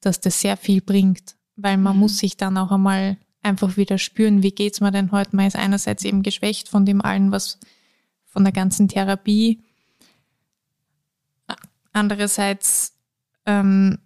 dass 0.00 0.20
das 0.20 0.40
sehr 0.40 0.56
viel 0.56 0.80
bringt, 0.80 1.36
weil 1.56 1.76
man 1.76 1.94
mhm. 1.94 2.00
muss 2.00 2.18
sich 2.18 2.36
dann 2.36 2.58
auch 2.58 2.72
einmal 2.72 3.16
einfach 3.42 3.76
wieder 3.76 3.96
spüren, 3.98 4.42
wie 4.42 4.50
geht's 4.50 4.80
mir 4.80 4.90
denn 4.90 5.12
heute? 5.12 5.36
Man 5.36 5.46
ist 5.46 5.56
einerseits 5.56 6.04
eben 6.04 6.22
geschwächt 6.22 6.68
von 6.68 6.84
dem 6.84 7.00
allen, 7.00 7.30
was 7.30 7.58
von 8.26 8.42
der 8.44 8.52
ganzen 8.52 8.88
Therapie. 8.88 9.62
Andererseits 11.92 12.95
ähm, 13.46 13.98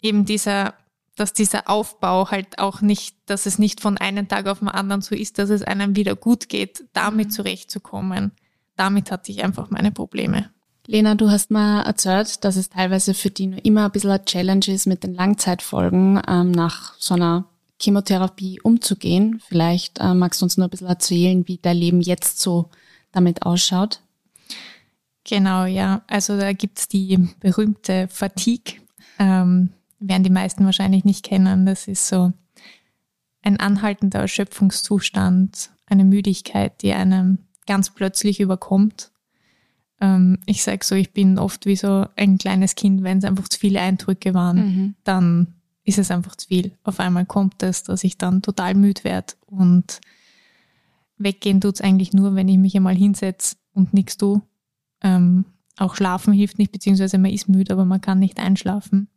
eben 0.00 0.24
dieser, 0.24 0.74
dass 1.16 1.32
dieser 1.32 1.68
Aufbau 1.68 2.30
halt 2.30 2.58
auch 2.58 2.80
nicht, 2.80 3.16
dass 3.26 3.46
es 3.46 3.58
nicht 3.58 3.80
von 3.80 3.98
einem 3.98 4.28
Tag 4.28 4.46
auf 4.46 4.60
den 4.60 4.68
anderen 4.68 5.02
so 5.02 5.14
ist, 5.14 5.38
dass 5.38 5.50
es 5.50 5.62
einem 5.62 5.96
wieder 5.96 6.14
gut 6.14 6.48
geht, 6.48 6.84
damit 6.92 7.28
mhm. 7.28 7.32
zurechtzukommen. 7.32 8.32
Damit 8.76 9.10
hatte 9.10 9.32
ich 9.32 9.42
einfach 9.42 9.70
meine 9.70 9.90
Probleme. 9.90 10.50
Lena, 10.86 11.16
du 11.16 11.30
hast 11.30 11.50
mal 11.50 11.82
erzählt, 11.82 12.44
dass 12.44 12.54
es 12.54 12.70
teilweise 12.70 13.12
für 13.12 13.30
die 13.30 13.48
nur 13.48 13.64
immer 13.64 13.86
ein 13.86 13.90
bisschen 13.90 14.10
eine 14.10 14.24
Challenge 14.24 14.66
ist, 14.68 14.86
mit 14.86 15.02
den 15.02 15.14
Langzeitfolgen 15.14 16.22
ähm, 16.28 16.52
nach 16.52 16.94
so 16.98 17.14
einer 17.14 17.46
Chemotherapie 17.80 18.60
umzugehen. 18.60 19.42
Vielleicht 19.48 19.98
äh, 19.98 20.14
magst 20.14 20.40
du 20.40 20.44
uns 20.44 20.56
nur 20.56 20.68
ein 20.68 20.70
bisschen 20.70 20.86
erzählen, 20.86 21.46
wie 21.48 21.58
dein 21.58 21.76
Leben 21.76 22.00
jetzt 22.00 22.40
so 22.40 22.70
damit 23.10 23.42
ausschaut. 23.42 24.00
Genau, 25.28 25.64
ja. 25.64 26.02
Also 26.06 26.38
da 26.38 26.52
gibt's 26.52 26.88
die 26.88 27.28
berühmte 27.40 28.08
Fatigue. 28.08 28.80
Ähm, 29.18 29.70
werden 29.98 30.22
die 30.22 30.30
meisten 30.30 30.64
wahrscheinlich 30.64 31.04
nicht 31.04 31.24
kennen. 31.24 31.66
Das 31.66 31.88
ist 31.88 32.06
so 32.06 32.32
ein 33.42 33.58
anhaltender 33.58 34.20
Erschöpfungszustand, 34.20 35.70
eine 35.86 36.04
Müdigkeit, 36.04 36.82
die 36.82 36.92
einem 36.92 37.38
ganz 37.66 37.90
plötzlich 37.90 38.40
überkommt 38.40 39.10
ähm, 40.00 40.38
ich 40.46 40.62
sage 40.62 40.84
so, 40.84 40.94
ich 40.94 41.12
bin 41.12 41.38
oft 41.38 41.66
wie 41.66 41.76
so 41.76 42.06
ein 42.16 42.38
kleines 42.38 42.74
Kind, 42.74 43.02
wenn 43.02 43.18
es 43.18 43.24
einfach 43.24 43.48
zu 43.48 43.58
viele 43.58 43.80
Eindrücke 43.80 44.34
waren, 44.34 44.56
mhm. 44.56 44.94
dann 45.04 45.54
ist 45.84 45.98
es 45.98 46.10
einfach 46.10 46.36
zu 46.36 46.48
viel. 46.48 46.72
Auf 46.82 47.00
einmal 47.00 47.26
kommt 47.26 47.62
es, 47.62 47.82
dass 47.82 48.04
ich 48.04 48.18
dann 48.18 48.42
total 48.42 48.74
müde 48.74 49.04
werde 49.04 49.34
und 49.46 50.00
weggehen 51.16 51.60
tut 51.60 51.76
es 51.76 51.80
eigentlich 51.80 52.12
nur, 52.12 52.34
wenn 52.34 52.48
ich 52.48 52.58
mich 52.58 52.76
einmal 52.76 52.96
hinsetze 52.96 53.56
und 53.72 53.94
nichts 53.94 54.16
tue. 54.16 54.42
Ähm, 55.06 55.44
auch 55.76 55.94
schlafen 55.94 56.32
hilft 56.32 56.58
nicht, 56.58 56.72
beziehungsweise 56.72 57.18
man 57.18 57.30
ist 57.30 57.48
müde, 57.48 57.72
aber 57.72 57.84
man 57.84 58.00
kann 58.00 58.18
nicht 58.18 58.40
einschlafen. 58.40 59.08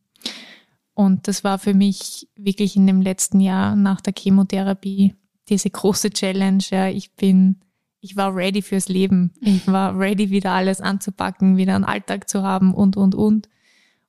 Und 0.94 1.28
das 1.28 1.44
war 1.44 1.58
für 1.58 1.74
mich 1.74 2.30
wirklich 2.36 2.76
in 2.76 2.86
dem 2.86 3.02
letzten 3.02 3.40
Jahr 3.40 3.76
nach 3.76 4.02
der 4.02 4.14
Chemotherapie 4.16 5.16
diese 5.48 5.70
große 5.70 6.12
Challenge. 6.12 6.64
Ja, 6.70 6.90
ich 6.90 7.16
bin, 7.16 7.62
ich 8.02 8.18
war 8.18 8.36
ready 8.36 8.62
fürs 8.62 8.88
Leben. 8.88 9.32
Ich 9.42 9.66
war 9.68 9.98
ready, 9.98 10.30
wieder 10.30 10.52
alles 10.52 10.82
anzupacken, 10.82 11.58
wieder 11.58 11.76
einen 11.76 11.86
Alltag 11.86 12.30
zu 12.30 12.44
haben 12.44 12.74
und, 12.74 12.98
und, 12.98 13.16
und. 13.16 13.50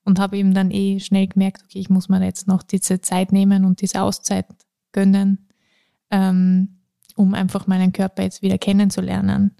Und 0.05 0.19
habe 0.19 0.37
eben 0.37 0.53
dann 0.53 0.71
eh 0.71 0.99
schnell 0.99 1.29
gemerkt, 1.29 1.62
okay, 1.64 1.79
ich 1.79 1.88
muss 1.88 2.09
mir 2.09 2.23
jetzt 2.23 2.49
noch 2.49 2.62
diese 2.62 3.01
Zeit 3.01 3.33
nehmen 3.33 3.64
und 3.64 3.81
diese 3.81 4.03
Auszeit 4.03 4.47
gönnen, 4.93 5.47
ähm, 6.11 6.81
um 7.14 7.35
einfach 7.35 7.66
meinen 7.66 7.93
Körper 7.93 8.25
jetzt 8.25 8.43
wieder 8.43 8.59
kennenzulernen, 8.59 9.55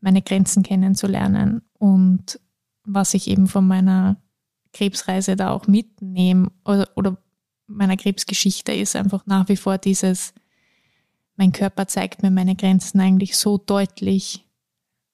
meine 0.00 0.22
Grenzen 0.22 0.62
kennenzulernen 0.62 1.62
und 1.78 2.40
was 2.84 3.14
ich 3.14 3.28
eben 3.28 3.48
von 3.48 3.66
meiner 3.66 4.16
Krebsreise 4.72 5.36
da 5.36 5.50
auch 5.50 5.66
mitnehme 5.66 6.50
oder, 6.64 6.88
oder 6.94 7.16
meiner 7.66 7.96
Krebsgeschichte 7.96 8.72
ist 8.72 8.94
einfach 8.94 9.26
nach 9.26 9.48
wie 9.48 9.56
vor 9.56 9.78
dieses, 9.78 10.32
mein 11.36 11.52
Körper 11.52 11.88
zeigt 11.88 12.22
mir 12.22 12.30
meine 12.30 12.56
Grenzen 12.56 13.00
eigentlich 13.00 13.36
so 13.36 13.58
deutlich, 13.58 14.46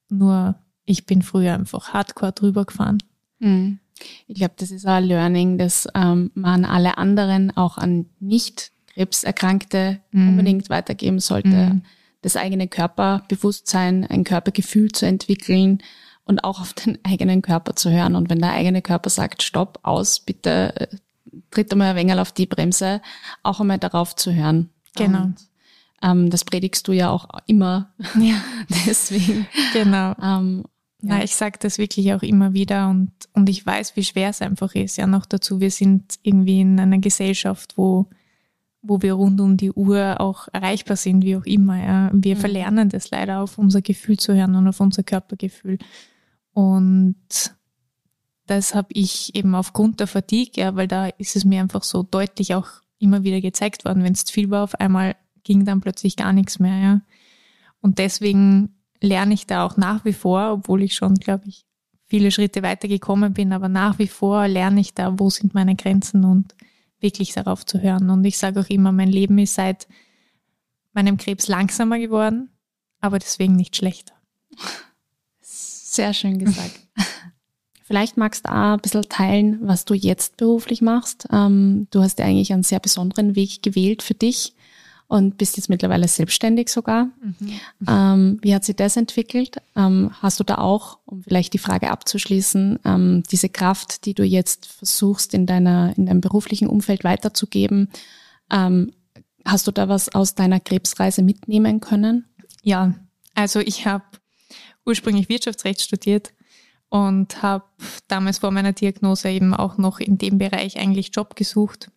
nur 0.09 0.57
ich 0.85 1.07
bin 1.07 1.23
früher 1.23 1.55
einfach 1.55 1.93
hardcore 1.93 2.33
drüber 2.33 2.65
gefahren. 2.65 2.99
Mhm. 3.39 3.79
Ich 4.27 4.37
glaube, 4.37 4.55
das 4.57 4.71
ist 4.71 4.87
ein 4.87 5.05
Learning, 5.05 5.59
das 5.59 5.89
ähm, 5.95 6.31
man 6.35 6.65
alle 6.65 6.99
anderen, 6.99 7.57
auch 7.57 7.79
an 7.79 8.07
nicht 8.19 8.73
Krebserkrankte 8.89 10.01
mhm. 10.11 10.31
unbedingt 10.31 10.71
weitergeben 10.71 11.21
sollte. 11.21 11.49
Mhm. 11.49 11.83
Das 12.23 12.37
eigene 12.37 12.69
Körperbewusstsein, 12.69 14.07
ein 14.07 14.25
Körpergefühl 14.25 14.93
zu 14.93 15.07
entwickeln 15.07 15.83
und 16.25 16.45
auch 16.45 16.61
auf 16.61 16.73
den 16.73 16.99
eigenen 17.05 17.43
Körper 17.43 17.77
zu 17.77 17.91
hören. 17.91 18.17
Und 18.17 18.31
wenn 18.31 18.41
der 18.41 18.53
eigene 18.53 18.83
Körper 18.83 19.11
sagt, 19.11 19.43
stopp, 19.43 19.81
aus, 19.83 20.21
bitte 20.21 20.75
äh, 20.77 20.97
tritt 21.51 21.73
einmal 21.73 21.91
ein 21.91 21.97
wenig 21.97 22.15
auf 22.17 22.33
die 22.33 22.47
Bremse, 22.47 23.01
auch 23.43 23.61
einmal 23.61 23.79
darauf 23.79 24.17
zu 24.17 24.33
hören. 24.33 24.71
Genau. 24.97 25.25
Und, 25.25 25.37
ähm, 26.03 26.31
das 26.31 26.45
predigst 26.45 26.87
du 26.89 26.93
ja 26.93 27.11
auch 27.11 27.29
immer. 27.47 27.93
Ja. 28.19 28.43
Deswegen. 28.87 29.47
Genau. 29.73 30.15
Ähm, 30.23 30.65
ja. 31.01 31.17
Na, 31.17 31.25
ich 31.25 31.35
sage 31.35 31.59
das 31.61 31.79
wirklich 31.79 32.13
auch 32.15 32.23
immer 32.23 32.53
wieder 32.55 32.89
und, 32.89 33.11
und 33.33 33.49
ich 33.49 33.65
weiß, 33.67 33.97
wie 33.97 34.05
schwer 34.05 34.31
es 34.31 34.41
einfach 34.41 34.75
ist. 34.75 34.97
Ja, 34.97 35.07
noch 35.07 35.27
dazu, 35.27 35.61
wir 35.61 35.71
sind 35.71 36.19
irgendwie 36.23 36.61
in 36.61 36.79
einer 36.79 36.99
Gesellschaft, 36.99 37.77
wo, 37.77 38.09
wo 38.83 39.01
wir 39.01 39.15
rund 39.15 39.41
um 39.41 39.57
die 39.57 39.71
Uhr 39.71 40.21
auch 40.21 40.49
erreichbar 40.53 40.97
sind, 40.97 41.23
wie 41.25 41.37
auch 41.37 41.45
immer. 41.45 41.83
Ja. 41.83 42.11
Wir 42.13 42.35
mhm. 42.35 42.41
verlernen 42.41 42.89
das 42.89 43.11
leider 43.11 43.41
auf 43.41 43.57
unser 43.57 43.81
Gefühl 43.81 44.19
zu 44.19 44.35
hören 44.35 44.57
und 44.57 44.67
auf 44.67 44.81
unser 44.81 45.05
Körpergefühl. 45.05 45.79
Und 46.53 47.17
das 48.47 48.75
habe 48.75 48.89
ich 48.93 49.35
eben 49.35 49.55
aufgrund 49.55 50.01
der 50.01 50.09
Fatigue, 50.09 50.63
ja, 50.63 50.75
weil 50.75 50.89
da 50.89 51.07
ist 51.07 51.37
es 51.37 51.45
mir 51.45 51.61
einfach 51.61 51.85
so 51.85 52.03
deutlich 52.03 52.55
auch 52.55 52.69
immer 52.99 53.23
wieder 53.23 53.41
gezeigt 53.41 53.85
worden, 53.85 54.03
wenn 54.03 54.13
es 54.13 54.25
zu 54.25 54.33
viel 54.33 54.51
war, 54.51 54.65
auf 54.65 54.75
einmal 54.75 55.17
ging 55.45 55.65
dann 55.65 55.81
plötzlich 55.81 56.17
gar 56.17 56.33
nichts 56.33 56.59
mehr, 56.59 56.79
ja. 56.79 57.01
Und 57.81 57.99
deswegen 57.99 58.77
lerne 59.01 59.35
ich 59.35 59.47
da 59.47 59.65
auch 59.65 59.77
nach 59.77 60.05
wie 60.05 60.13
vor, 60.13 60.53
obwohl 60.53 60.83
ich 60.83 60.95
schon, 60.95 61.15
glaube 61.15 61.49
ich, 61.49 61.67
viele 62.07 62.31
Schritte 62.31 62.63
weitergekommen 62.63 63.33
bin, 63.33 63.53
aber 63.53 63.69
nach 63.69 63.99
wie 63.99 64.07
vor 64.07 64.47
lerne 64.47 64.81
ich 64.81 64.95
da, 64.95 65.19
wo 65.19 65.31
sind 65.31 65.55
meine 65.55 65.75
Grenzen 65.75 66.25
und 66.25 66.55
wirklich 67.03 67.33
darauf 67.33 67.67
zu 67.67 67.81
hören. 67.81 68.11
Und 68.11 68.25
ich 68.25 68.39
sage 68.39 68.61
auch 68.61 68.69
immer, 68.69 68.93
mein 68.93 69.11
Leben 69.11 69.39
ist 69.39 69.55
seit 69.55 69.87
meinem 70.93 71.17
Krebs 71.17 71.49
langsamer 71.49 71.99
geworden, 71.99 72.51
aber 73.01 73.19
deswegen 73.19 73.57
nicht 73.57 73.77
schlechter. 73.77 74.15
Sehr 75.41 76.15
schön 76.15 76.39
gesagt. 76.39 76.81
Vielleicht 77.85 78.17
magst 78.17 78.47
du 78.47 78.51
auch 78.51 78.75
ein 78.75 78.81
bisschen 78.81 79.03
teilen, 79.09 79.59
was 79.63 79.85
du 79.85 79.95
jetzt 79.95 80.37
beruflich 80.39 80.81
machst. 80.81 81.27
Ähm, 81.31 81.89
du 81.91 82.01
hast 82.01 82.19
ja 82.19 82.25
eigentlich 82.25 82.53
einen 82.53 82.63
sehr 82.63 82.81
besonderen 82.81 83.37
Weg 83.37 83.63
gewählt 83.63 84.03
für 84.03 84.15
dich 84.15 84.55
und 85.13 85.37
bist 85.37 85.59
jetzt 85.59 85.69
mittlerweile 85.69 86.09
selbstständig 86.09 86.71
sogar. 86.71 87.11
Mhm. 87.21 87.61
Ähm, 87.87 88.39
wie 88.41 88.55
hat 88.55 88.65
sich 88.65 88.77
das 88.77 88.97
entwickelt? 88.97 89.59
Ähm, 89.77 90.11
hast 90.23 90.41
du 90.41 90.45
da 90.45 90.55
auch, 90.55 91.01
um 91.05 91.23
vielleicht 91.23 91.53
die 91.53 91.59
Frage 91.59 91.91
abzuschließen, 91.91 92.79
ähm, 92.87 93.23
diese 93.31 93.51
Kraft, 93.51 94.07
die 94.07 94.15
du 94.15 94.25
jetzt 94.25 94.65
versuchst 94.65 95.35
in 95.35 95.45
deiner 95.45 95.93
in 95.99 96.07
deinem 96.07 96.23
beruflichen 96.23 96.67
Umfeld 96.67 97.05
weiterzugeben, 97.05 97.91
ähm, 98.51 98.93
hast 99.45 99.67
du 99.67 99.71
da 99.71 99.87
was 99.87 100.09
aus 100.15 100.35
deiner 100.35 100.61
Krebsreise 100.61 101.21
mitnehmen 101.21 101.81
können? 101.81 102.25
Ja, 102.63 102.95
also 103.35 103.61
ich 103.61 103.87
habe 103.87 104.05
ursprünglich 104.87 105.29
Wirtschaftsrecht 105.29 105.83
studiert 105.83 106.33
und 106.89 107.43
habe 107.43 107.65
damals 108.09 108.39
vor 108.39 108.51
meiner 108.51 108.73
Diagnose 108.73 109.29
eben 109.29 109.53
auch 109.53 109.77
noch 109.77 110.01
in 110.01 110.17
dem 110.17 110.39
Bereich 110.39 110.79
eigentlich 110.79 111.11
Job 111.13 111.37
gesucht 111.37 111.91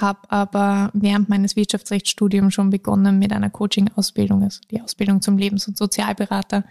habe 0.00 0.30
aber 0.30 0.90
während 0.94 1.28
meines 1.28 1.56
Wirtschaftsrechtsstudiums 1.56 2.54
schon 2.54 2.70
begonnen 2.70 3.18
mit 3.18 3.32
einer 3.32 3.50
Coaching-Ausbildung, 3.50 4.42
also 4.42 4.60
die 4.70 4.80
Ausbildung 4.80 5.22
zum 5.22 5.38
Lebens- 5.38 5.68
und 5.68 5.76
Sozialberater, 5.76 6.64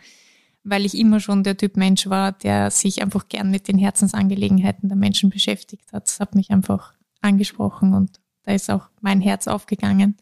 weil 0.63 0.85
ich 0.85 0.97
immer 0.97 1.19
schon 1.19 1.43
der 1.43 1.57
Typ 1.57 1.77
Mensch 1.77 2.09
war, 2.09 2.31
der 2.31 2.71
sich 2.71 3.01
einfach 3.01 3.27
gern 3.27 3.51
mit 3.51 3.67
den 3.67 3.77
Herzensangelegenheiten 3.77 4.89
der 4.89 4.97
Menschen 4.97 5.29
beschäftigt 5.29 5.93
hat. 5.93 6.07
Das 6.07 6.19
hat 6.19 6.35
mich 6.35 6.49
einfach 6.49 6.93
angesprochen 7.21 7.93
und 7.93 8.19
da 8.43 8.53
ist 8.53 8.69
auch 8.69 8.89
mein 9.01 9.21
Herz 9.21 9.47
aufgegangen. 9.47 10.17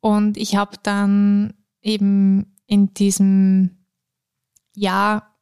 Und 0.00 0.36
ich 0.36 0.56
habe 0.56 0.76
dann 0.82 1.54
eben 1.82 2.56
in 2.66 2.94
diesem 2.94 3.78
Jahr 4.74 5.36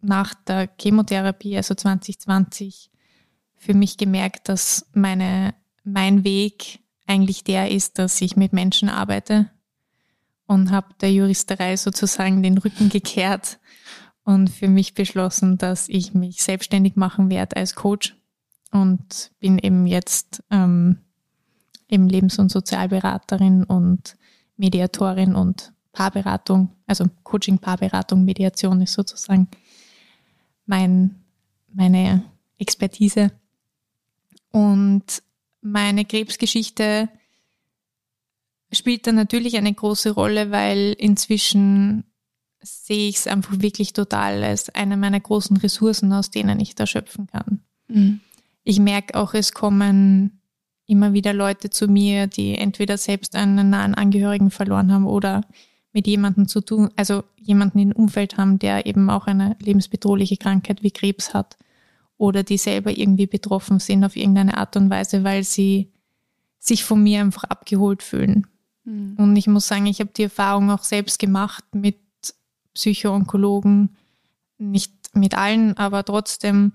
nach 0.00 0.34
der 0.34 0.68
Chemotherapie, 0.80 1.56
also 1.56 1.74
2020, 1.74 2.90
für 3.56 3.74
mich 3.74 3.96
gemerkt, 3.96 4.48
dass 4.48 4.86
meine 4.94 5.54
mein 5.92 6.24
Weg 6.24 6.80
eigentlich 7.06 7.44
der 7.44 7.70
ist, 7.70 7.98
dass 7.98 8.20
ich 8.20 8.36
mit 8.36 8.52
Menschen 8.52 8.88
arbeite 8.88 9.50
und 10.46 10.70
habe 10.70 10.88
der 11.00 11.12
Juristerei 11.12 11.76
sozusagen 11.76 12.42
den 12.42 12.58
Rücken 12.58 12.88
gekehrt 12.88 13.58
und 14.24 14.50
für 14.50 14.68
mich 14.68 14.94
beschlossen, 14.94 15.58
dass 15.58 15.88
ich 15.88 16.14
mich 16.14 16.42
selbstständig 16.42 16.96
machen 16.96 17.30
werde 17.30 17.56
als 17.56 17.74
Coach 17.74 18.16
und 18.70 19.30
bin 19.40 19.58
eben 19.58 19.86
jetzt 19.86 20.42
ähm, 20.50 20.98
eben 21.88 22.08
Lebens- 22.08 22.38
und 22.38 22.50
Sozialberaterin 22.50 23.64
und 23.64 24.16
Mediatorin 24.56 25.34
und 25.34 25.72
Paarberatung, 25.92 26.70
also 26.86 27.06
Coaching, 27.22 27.58
Paarberatung, 27.58 28.24
Mediation 28.24 28.82
ist 28.82 28.92
sozusagen 28.92 29.48
mein, 30.66 31.16
meine 31.72 32.24
Expertise. 32.58 33.32
Und 34.50 35.22
meine 35.60 36.04
Krebsgeschichte 36.04 37.08
spielt 38.72 39.06
da 39.06 39.12
natürlich 39.12 39.56
eine 39.56 39.72
große 39.72 40.10
Rolle, 40.10 40.50
weil 40.50 40.94
inzwischen 40.98 42.04
sehe 42.60 43.08
ich 43.08 43.16
es 43.16 43.26
einfach 43.26 43.60
wirklich 43.60 43.92
total 43.92 44.42
als 44.42 44.68
eine 44.74 44.96
meiner 44.96 45.20
großen 45.20 45.56
Ressourcen, 45.56 46.12
aus 46.12 46.30
denen 46.30 46.60
ich 46.60 46.74
da 46.74 46.86
schöpfen 46.86 47.26
kann. 47.28 47.60
Mhm. 47.88 48.20
Ich 48.64 48.78
merke 48.78 49.14
auch, 49.14 49.34
es 49.34 49.52
kommen 49.52 50.42
immer 50.86 51.12
wieder 51.12 51.32
Leute 51.32 51.70
zu 51.70 51.86
mir, 51.86 52.26
die 52.26 52.56
entweder 52.56 52.98
selbst 52.98 53.36
einen 53.36 53.70
nahen 53.70 53.94
Angehörigen 53.94 54.50
verloren 54.50 54.92
haben 54.92 55.06
oder 55.06 55.42
mit 55.92 56.06
jemandem 56.06 56.48
zu 56.48 56.60
tun, 56.60 56.90
also 56.96 57.24
jemanden 57.36 57.78
im 57.78 57.92
Umfeld 57.92 58.36
haben, 58.36 58.58
der 58.58 58.86
eben 58.86 59.08
auch 59.08 59.26
eine 59.26 59.56
lebensbedrohliche 59.60 60.36
Krankheit 60.36 60.82
wie 60.82 60.90
Krebs 60.90 61.32
hat 61.32 61.56
oder 62.18 62.42
die 62.42 62.58
selber 62.58 62.96
irgendwie 62.96 63.26
betroffen 63.26 63.78
sind 63.78 64.04
auf 64.04 64.16
irgendeine 64.16 64.58
Art 64.58 64.76
und 64.76 64.90
Weise, 64.90 65.24
weil 65.24 65.44
sie 65.44 65.92
sich 66.58 66.84
von 66.84 67.02
mir 67.02 67.20
einfach 67.20 67.44
abgeholt 67.44 68.02
fühlen. 68.02 68.46
Mhm. 68.84 69.14
Und 69.16 69.36
ich 69.36 69.46
muss 69.46 69.68
sagen, 69.68 69.86
ich 69.86 70.00
habe 70.00 70.10
die 70.14 70.24
Erfahrung 70.24 70.70
auch 70.70 70.82
selbst 70.82 71.18
gemacht 71.18 71.64
mit 71.72 71.96
Psychoonkologen, 72.74 73.96
nicht 74.58 74.92
mit 75.14 75.38
allen, 75.38 75.76
aber 75.76 76.04
trotzdem, 76.04 76.72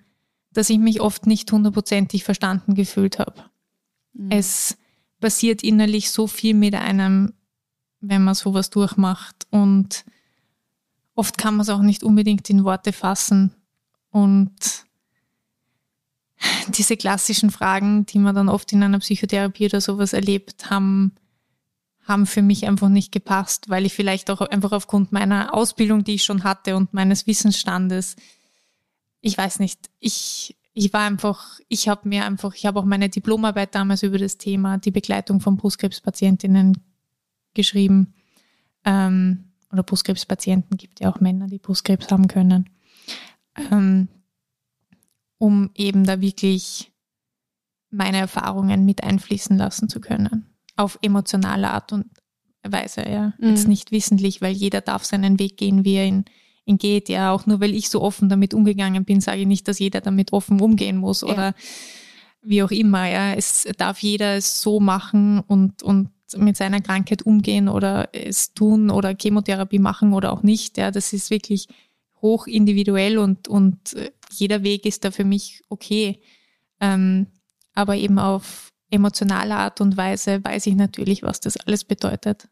dass 0.52 0.70
ich 0.70 0.80
mich 0.80 1.02
oft 1.02 1.28
nicht 1.28 1.52
hundertprozentig 1.52 2.24
verstanden 2.24 2.76
gefühlt 2.76 3.20
habe. 3.20 3.44
Mhm. 4.14 4.32
Es 4.32 4.78
passiert 5.20 5.62
innerlich 5.64 6.12
so 6.12 6.28
viel 6.28 6.54
mit 6.54 6.76
einem, 6.76 7.34
wenn 8.00 8.24
man 8.24 8.36
sowas 8.36 8.70
durchmacht 8.70 9.48
und 9.52 10.06
oft 11.16 11.38
kann 11.38 11.56
man 11.56 11.62
es 11.62 11.70
auch 11.70 11.82
nicht 11.82 12.04
unbedingt 12.04 12.50
in 12.50 12.64
Worte 12.64 12.94
fassen 12.94 13.54
und 14.10 14.52
diese 16.68 16.98
klassischen 16.98 17.50
Fragen, 17.50 18.06
die 18.06 18.20
man 18.20 18.36
dann 18.36 18.50
oft 18.50 18.72
in 18.72 18.84
einer 18.84 19.00
Psychotherapie 19.00 19.66
oder 19.66 19.82
sowas 19.82 20.14
erlebt, 20.14 20.70
haben, 20.70 21.14
haben 22.06 22.26
für 22.26 22.42
mich 22.42 22.68
einfach 22.68 22.90
nicht 22.90 23.12
gepasst, 23.12 23.70
weil 23.70 23.86
ich 23.86 23.94
vielleicht 23.94 24.30
auch 24.30 24.42
einfach 24.42 24.72
aufgrund 24.72 25.12
meiner 25.12 25.54
Ausbildung, 25.54 26.04
die 26.04 26.16
ich 26.16 26.24
schon 26.24 26.44
hatte 26.44 26.76
und 26.76 26.94
meines 26.94 27.28
Wissensstandes, 27.28 28.16
ich 29.22 29.38
weiß 29.38 29.60
nicht, 29.60 29.90
ich, 30.00 30.58
ich 30.74 30.92
war 30.92 31.02
einfach, 31.02 31.60
ich 31.70 31.88
habe 31.88 32.10
mir 32.10 32.26
einfach, 32.26 32.56
ich 32.56 32.66
habe 32.66 32.80
auch 32.80 32.86
meine 32.86 33.10
Diplomarbeit 33.10 33.74
damals 33.74 34.04
über 34.04 34.18
das 34.18 34.38
Thema 34.38 34.78
die 34.78 34.92
Begleitung 34.92 35.40
von 35.40 35.56
Brustkrebspatientinnen 35.56 36.78
geschrieben. 37.54 38.14
Ähm, 38.84 39.46
oder 39.72 39.84
Brustkrebspatienten 39.84 40.78
gibt 40.78 41.00
ja 41.00 41.10
auch 41.10 41.20
Männer, 41.20 41.48
die 41.48 41.58
Brustkrebs 41.58 42.12
haben 42.12 42.28
können. 42.28 42.70
Ähm, 43.72 44.08
um 45.44 45.72
eben 45.76 46.06
da 46.06 46.22
wirklich 46.22 46.94
meine 47.92 48.18
Erfahrungen 48.18 48.86
mit 48.86 49.04
einfließen 49.04 49.58
lassen 49.58 49.90
zu 49.90 50.00
können. 50.00 50.46
Auf 50.78 50.98
emotionale 51.02 51.70
Art 51.70 51.92
und 51.92 52.06
Weise, 52.64 53.02
ja. 53.02 53.34
Mhm. 53.40 53.50
Jetzt 53.50 53.68
nicht 53.68 53.92
wissentlich, 53.92 54.42
weil 54.42 54.54
jeder 54.54 54.80
darf 54.80 55.04
seinen 55.04 55.40
Weg 55.40 55.58
gehen, 55.58 55.84
wie 55.84 55.96
er 55.96 56.06
ihn, 56.06 56.24
ihn 56.64 56.78
geht. 56.78 57.10
Ja, 57.10 57.34
auch 57.34 57.46
nur 57.46 57.60
weil 57.60 57.76
ich 57.76 57.90
so 57.90 58.02
offen 58.02 58.30
damit 58.30 58.54
umgegangen 58.54 59.04
bin, 59.04 59.20
sage 59.20 59.42
ich 59.42 59.48
nicht, 59.48 59.68
dass 59.68 59.80
jeder 59.80 60.00
damit 60.00 60.32
offen 60.32 60.62
umgehen 60.62 60.96
muss 60.96 61.20
ja. 61.20 61.28
oder 61.28 61.56
wie 62.42 62.64
auch 62.64 62.72
immer. 62.72 63.10
Ja, 63.10 63.34
es 63.34 63.68
darf 63.78 64.00
jeder 64.00 64.38
es 64.38 64.62
so 64.62 64.80
machen 64.80 65.42
und, 65.42 65.84
und 65.84 66.08
mit 66.38 66.56
seiner 66.56 66.80
Krankheit 66.80 67.24
umgehen 67.24 67.68
oder 67.68 68.08
es 68.14 68.54
tun 68.54 68.90
oder 68.90 69.14
Chemotherapie 69.14 69.80
machen 69.80 70.14
oder 70.14 70.32
auch 70.32 70.42
nicht. 70.42 70.78
Ja, 70.78 70.90
das 70.90 71.12
ist 71.12 71.32
wirklich 71.32 71.68
hoch 72.24 72.48
individuell 72.48 73.20
und, 73.20 73.48
und 73.48 73.94
äh, 73.94 74.12
jeder 74.32 74.64
Weg 74.64 74.88
ist 74.88 75.06
da 75.06 75.12
für 75.12 75.26
mich 75.26 75.62
okay. 75.70 76.20
Ähm, 76.80 77.28
aber 77.76 77.96
eben 77.96 78.18
auf 78.18 78.72
emotionale 78.90 79.56
Art 79.56 79.82
und 79.82 79.98
Weise 79.98 80.44
weiß 80.44 80.66
ich 80.68 80.76
natürlich, 80.76 81.22
was 81.22 81.40
das 81.40 81.58
alles 81.58 81.84
bedeutet. 81.84 82.48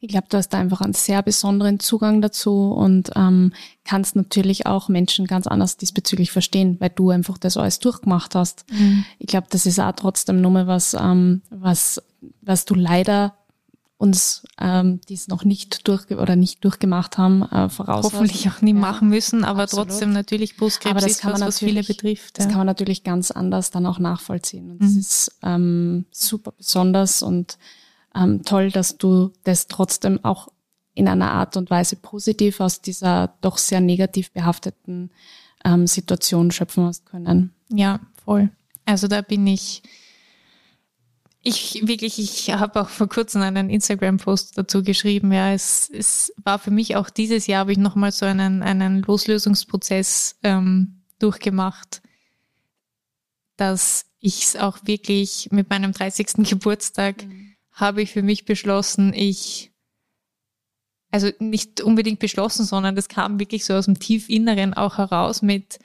Ich 0.00 0.08
glaube, 0.08 0.26
du 0.28 0.36
hast 0.36 0.48
da 0.50 0.58
einfach 0.58 0.80
einen 0.80 0.92
sehr 0.92 1.22
besonderen 1.22 1.78
Zugang 1.78 2.20
dazu 2.20 2.72
und 2.72 3.10
ähm, 3.14 3.52
kannst 3.84 4.16
natürlich 4.16 4.66
auch 4.66 4.88
Menschen 4.88 5.26
ganz 5.26 5.46
anders 5.46 5.76
diesbezüglich 5.76 6.32
verstehen, 6.32 6.76
weil 6.80 6.90
du 6.90 7.10
einfach 7.10 7.38
das 7.38 7.56
alles 7.56 7.78
durchgemacht 7.78 8.34
hast. 8.34 8.64
Mhm. 8.70 9.04
Ich 9.18 9.28
glaube, 9.28 9.46
das 9.50 9.66
ist 9.66 9.78
auch 9.78 9.92
trotzdem 9.92 10.40
nur 10.40 10.50
mal 10.50 10.66
was, 10.66 10.94
ähm, 10.94 11.42
was, 11.50 12.02
was 12.40 12.64
du 12.64 12.74
leider 12.74 13.34
uns, 14.02 14.42
ähm, 14.60 15.00
die 15.08 15.14
es 15.14 15.28
noch 15.28 15.44
nicht 15.44 15.86
durch 15.86 16.10
oder 16.10 16.34
nicht 16.34 16.64
durchgemacht 16.64 17.18
haben, 17.18 17.42
äh, 17.42 17.68
voraus. 17.68 18.06
Hoffentlich 18.06 18.48
auch 18.50 18.60
nie 18.60 18.74
ja, 18.74 18.80
machen 18.80 19.08
müssen, 19.08 19.44
aber 19.44 19.62
absolut. 19.62 19.90
trotzdem 19.90 20.12
natürlich 20.12 20.56
Brustkrebs 20.56 20.90
aber 20.90 21.00
das 21.00 21.12
ist 21.12 21.24
was, 21.24 21.40
was 21.40 21.58
viele 21.60 21.84
betrifft. 21.84 22.36
Das 22.36 22.46
ja. 22.46 22.50
kann 22.50 22.58
man 22.58 22.66
natürlich 22.66 23.04
ganz 23.04 23.30
anders 23.30 23.70
dann 23.70 23.86
auch 23.86 24.00
nachvollziehen. 24.00 24.72
Und 24.72 24.80
mhm. 24.80 24.84
das 24.84 24.96
ist 24.96 25.38
ähm, 25.44 26.06
super 26.10 26.50
besonders 26.50 27.22
und 27.22 27.58
ähm, 28.16 28.42
toll, 28.42 28.72
dass 28.72 28.98
du 28.98 29.30
das 29.44 29.68
trotzdem 29.68 30.18
auch 30.24 30.48
in 30.94 31.06
einer 31.06 31.30
Art 31.30 31.56
und 31.56 31.70
Weise 31.70 31.94
positiv 31.94 32.58
aus 32.58 32.80
dieser 32.80 33.34
doch 33.40 33.56
sehr 33.56 33.80
negativ 33.80 34.32
behafteten 34.32 35.10
ähm, 35.64 35.86
Situation 35.86 36.50
schöpfen 36.50 36.86
hast 36.86 37.06
können. 37.06 37.54
Ja, 37.68 38.00
voll. 38.24 38.50
Also 38.84 39.06
da 39.06 39.22
bin 39.22 39.46
ich 39.46 39.84
ich 41.42 41.86
wirklich, 41.86 42.18
ich 42.18 42.50
habe 42.52 42.80
auch 42.80 42.88
vor 42.88 43.08
kurzem 43.08 43.42
einen 43.42 43.68
Instagram-Post 43.68 44.56
dazu 44.56 44.82
geschrieben. 44.82 45.32
Ja, 45.32 45.52
es, 45.52 45.90
es 45.90 46.32
war 46.42 46.58
für 46.58 46.70
mich 46.70 46.94
auch 46.94 47.10
dieses 47.10 47.48
Jahr, 47.48 47.60
habe 47.60 47.72
ich 47.72 47.78
nochmal 47.78 48.12
so 48.12 48.26
einen, 48.26 48.62
einen 48.62 49.02
Loslösungsprozess 49.02 50.38
ähm, 50.44 51.02
durchgemacht, 51.18 52.00
dass 53.56 54.06
ich 54.20 54.44
es 54.44 54.56
auch 54.56 54.78
wirklich 54.84 55.48
mit 55.50 55.68
meinem 55.68 55.92
30. 55.92 56.28
Geburtstag 56.48 57.24
mhm. 57.26 57.54
habe 57.72 58.02
ich 58.02 58.12
für 58.12 58.22
mich 58.22 58.44
beschlossen, 58.44 59.12
ich, 59.12 59.72
also 61.10 61.28
nicht 61.40 61.80
unbedingt 61.80 62.20
beschlossen, 62.20 62.64
sondern 62.64 62.94
das 62.94 63.08
kam 63.08 63.40
wirklich 63.40 63.64
so 63.64 63.74
aus 63.74 63.86
dem 63.86 63.98
Tiefinneren 63.98 64.74
auch 64.74 64.98
heraus 64.98 65.42
mit, 65.42 65.80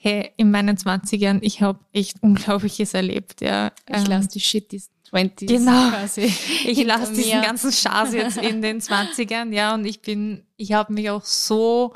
hey, 0.00 0.32
in 0.36 0.50
meinen 0.50 0.76
20ern, 0.76 1.38
ich 1.42 1.60
habe 1.60 1.80
echt 1.92 2.22
Unglaubliches 2.22 2.94
erlebt. 2.94 3.40
Ja. 3.40 3.72
Ich 3.88 3.96
ähm, 3.96 4.06
lasse 4.06 4.28
die 4.28 4.40
Shit, 4.40 4.70
die 4.70 4.80
20s 5.10 5.46
genau. 5.46 5.90
quasi. 5.90 6.32
Ich 6.66 6.84
lasse 6.84 7.12
diesen 7.12 7.42
ganzen 7.42 7.72
Schaß 7.72 8.14
jetzt 8.14 8.36
in 8.36 8.62
den 8.62 8.80
20ern, 8.80 9.52
ja, 9.52 9.74
und 9.74 9.84
ich 9.84 10.00
bin, 10.00 10.46
ich 10.56 10.72
habe 10.72 10.92
mich 10.92 11.10
auch 11.10 11.24
so 11.24 11.94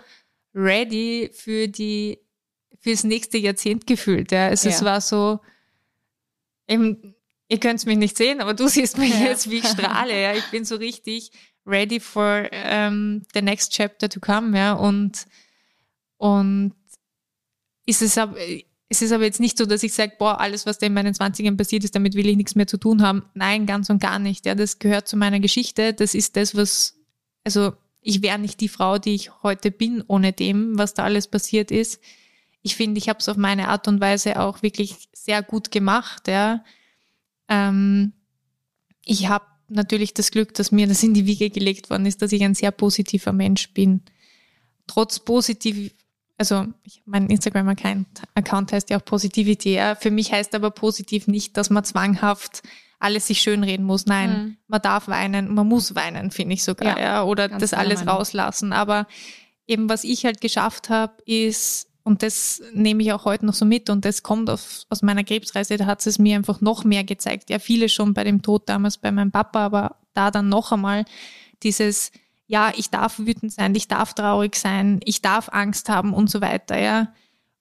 ready 0.52 1.30
für 1.32 1.68
die, 1.68 2.18
fürs 2.80 3.04
nächste 3.04 3.38
Jahrzehnt 3.38 3.86
gefühlt. 3.86 4.32
Ja. 4.32 4.48
Also 4.48 4.68
ja. 4.68 4.74
es 4.74 4.84
war 4.84 5.00
so, 5.00 5.38
eben, 6.66 7.14
ihr 7.48 7.60
könnt 7.60 7.86
mich 7.86 7.98
nicht 7.98 8.16
sehen, 8.16 8.40
aber 8.40 8.54
du 8.54 8.66
siehst 8.66 8.98
mich 8.98 9.10
ja. 9.10 9.26
jetzt, 9.26 9.48
wie 9.48 9.58
ich 9.58 9.68
strahle. 9.68 10.20
Ja. 10.20 10.34
Ich 10.34 10.50
bin 10.50 10.64
so 10.64 10.74
richtig 10.74 11.30
ready 11.64 12.00
for 12.00 12.40
um, 12.40 12.48
ähm, 12.52 13.22
the 13.32 13.42
next 13.42 13.72
chapter 13.72 14.08
to 14.08 14.18
come, 14.18 14.58
ja. 14.58 14.72
Und, 14.72 15.26
und 16.16 16.74
ist 17.92 18.02
es 18.02 18.18
aber, 18.18 18.36
es 18.88 19.02
ist 19.02 19.12
aber 19.12 19.24
jetzt 19.24 19.40
nicht 19.40 19.58
so, 19.58 19.66
dass 19.66 19.82
ich 19.82 19.92
sage, 19.92 20.14
boah, 20.18 20.40
alles, 20.40 20.66
was 20.66 20.78
da 20.78 20.86
in 20.86 20.94
meinen 20.94 21.14
20ern 21.14 21.56
passiert 21.56 21.84
ist, 21.84 21.94
damit 21.94 22.14
will 22.14 22.26
ich 22.26 22.36
nichts 22.36 22.54
mehr 22.54 22.66
zu 22.66 22.78
tun 22.78 23.02
haben. 23.02 23.22
Nein, 23.34 23.66
ganz 23.66 23.90
und 23.90 24.00
gar 24.00 24.18
nicht. 24.18 24.46
Ja, 24.46 24.54
das 24.54 24.78
gehört 24.78 25.08
zu 25.08 25.16
meiner 25.16 25.40
Geschichte. 25.40 25.94
Das 25.94 26.14
ist 26.14 26.36
das, 26.36 26.54
was, 26.54 26.98
also 27.44 27.72
ich 28.00 28.22
wäre 28.22 28.38
nicht 28.38 28.60
die 28.60 28.68
Frau, 28.68 28.98
die 28.98 29.14
ich 29.14 29.42
heute 29.42 29.70
bin, 29.70 30.02
ohne 30.06 30.32
dem, 30.32 30.76
was 30.78 30.94
da 30.94 31.04
alles 31.04 31.26
passiert 31.26 31.70
ist. 31.70 32.00
Ich 32.62 32.76
finde, 32.76 32.98
ich 32.98 33.08
habe 33.08 33.18
es 33.18 33.28
auf 33.28 33.36
meine 33.36 33.68
Art 33.68 33.88
und 33.88 34.00
Weise 34.00 34.40
auch 34.40 34.62
wirklich 34.62 35.08
sehr 35.12 35.42
gut 35.42 35.70
gemacht. 35.70 36.28
Ja. 36.28 36.64
Ähm, 37.48 38.12
ich 39.04 39.28
habe 39.28 39.46
natürlich 39.68 40.14
das 40.14 40.30
Glück, 40.30 40.54
dass 40.54 40.72
mir 40.72 40.86
das 40.86 41.02
in 41.02 41.14
die 41.14 41.26
Wiege 41.26 41.50
gelegt 41.50 41.90
worden 41.90 42.06
ist, 42.06 42.22
dass 42.22 42.32
ich 42.32 42.42
ein 42.44 42.54
sehr 42.54 42.70
positiver 42.70 43.32
Mensch 43.32 43.72
bin. 43.72 44.02
Trotz 44.86 45.20
positiv, 45.20 45.92
also 46.42 46.66
ich, 46.82 47.02
mein 47.06 47.28
Instagram-Account 47.28 48.72
heißt 48.72 48.90
ja 48.90 48.98
auch 48.98 49.04
Positivity. 49.04 49.74
Ja. 49.74 49.94
Für 49.94 50.10
mich 50.10 50.32
heißt 50.32 50.56
aber 50.56 50.72
positiv 50.72 51.28
nicht, 51.28 51.56
dass 51.56 51.70
man 51.70 51.84
zwanghaft 51.84 52.62
alles 52.98 53.28
sich 53.28 53.40
schönreden 53.40 53.86
muss. 53.86 54.06
Nein, 54.06 54.30
mhm. 54.30 54.56
man 54.66 54.82
darf 54.82 55.06
weinen, 55.06 55.54
man 55.54 55.68
muss 55.68 55.94
weinen, 55.94 56.32
finde 56.32 56.54
ich 56.54 56.64
sogar, 56.64 56.98
ja, 56.98 57.04
ja 57.04 57.22
oder 57.22 57.48
das 57.48 57.74
alles 57.74 58.00
Meinung. 58.00 58.16
rauslassen. 58.16 58.72
Aber 58.72 59.06
eben 59.68 59.88
was 59.88 60.02
ich 60.02 60.24
halt 60.24 60.40
geschafft 60.40 60.88
habe, 60.88 61.12
ist, 61.26 61.88
und 62.02 62.24
das 62.24 62.60
nehme 62.72 63.04
ich 63.04 63.12
auch 63.12 63.24
heute 63.24 63.46
noch 63.46 63.54
so 63.54 63.64
mit 63.64 63.88
und 63.88 64.04
das 64.04 64.24
kommt 64.24 64.50
auf, 64.50 64.82
aus 64.88 65.02
meiner 65.02 65.22
Krebsreise, 65.22 65.76
da 65.76 65.86
hat 65.86 66.04
es 66.04 66.18
mir 66.18 66.34
einfach 66.34 66.60
noch 66.60 66.82
mehr 66.82 67.04
gezeigt. 67.04 67.50
Ja, 67.50 67.60
viele 67.60 67.88
schon 67.88 68.14
bei 68.14 68.24
dem 68.24 68.42
Tod 68.42 68.68
damals 68.68 68.98
bei 68.98 69.12
meinem 69.12 69.30
Papa, 69.30 69.64
aber 69.64 69.96
da 70.12 70.32
dann 70.32 70.48
noch 70.48 70.72
einmal 70.72 71.04
dieses, 71.62 72.10
ja, 72.46 72.72
ich 72.76 72.90
darf 72.90 73.18
wütend 73.18 73.52
sein, 73.52 73.74
ich 73.74 73.88
darf 73.88 74.14
traurig 74.14 74.56
sein, 74.56 75.00
ich 75.04 75.22
darf 75.22 75.48
Angst 75.50 75.88
haben 75.88 76.12
und 76.12 76.30
so 76.30 76.40
weiter, 76.40 76.78
ja. 76.78 77.12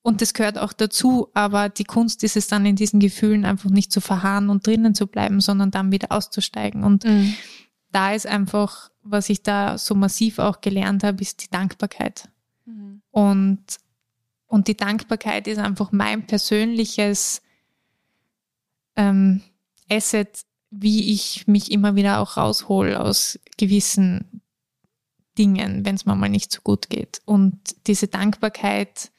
Und 0.04 0.22
das 0.22 0.34
gehört 0.34 0.58
auch 0.58 0.74
dazu, 0.74 1.30
aber 1.34 1.70
die 1.70 1.84
Kunst 1.84 2.24
ist 2.24 2.36
es 2.36 2.48
dann 2.48 2.66
in 2.66 2.76
diesen 2.76 3.00
Gefühlen 3.00 3.46
einfach 3.46 3.70
nicht 3.70 3.92
zu 3.92 4.02
verharren 4.02 4.50
und 4.50 4.66
drinnen 4.66 4.96
zu 4.96 5.06
bleiben, 5.06 5.42
sondern 5.42 5.70
dann 5.70 5.92
wieder 5.92 6.12
auszusteigen. 6.12 6.84
Und 6.84 7.06
mhm. 7.06 7.36
da 7.92 8.14
ist 8.14 8.26
einfach, 8.26 8.90
was 9.04 9.30
ich 9.30 9.44
da 9.44 9.78
so 9.78 9.94
massiv 9.94 10.40
auch 10.40 10.62
gelernt 10.62 11.04
habe, 11.04 11.22
ist 11.22 11.44
die 11.44 11.50
Dankbarkeit. 11.52 12.30
Mhm. 12.66 13.04
Und, 13.12 13.64
und 14.48 14.68
die 14.68 14.78
Dankbarkeit 14.78 15.48
ist 15.48 15.60
einfach 15.60 15.92
mein 15.92 16.26
persönliches 16.26 17.44
ähm, 18.96 19.42
Asset, 19.88 20.42
wie 20.72 21.14
ich 21.14 21.48
mich 21.48 21.72
immer 21.72 21.96
wieder 21.96 22.20
auch 22.20 22.38
raushol 22.38 22.96
aus 22.96 23.40
gewissen 23.58 24.41
Dingen, 25.38 25.86
wenn 25.86 25.96
es 25.96 26.06
mir 26.06 26.16
mal 26.16 26.30
nicht 26.30 26.52
so 26.52 26.62
gut 26.62 26.90
geht. 26.90 27.22
Und 27.26 27.60
diese 27.88 28.08
Dankbarkeit 28.08 29.12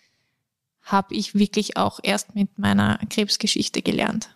habe 0.82 1.14
ich 1.14 1.34
wirklich 1.34 1.76
auch 1.76 2.00
erst 2.02 2.34
mit 2.34 2.58
meiner 2.58 2.98
Krebsgeschichte 3.08 3.82
gelernt. 3.82 4.34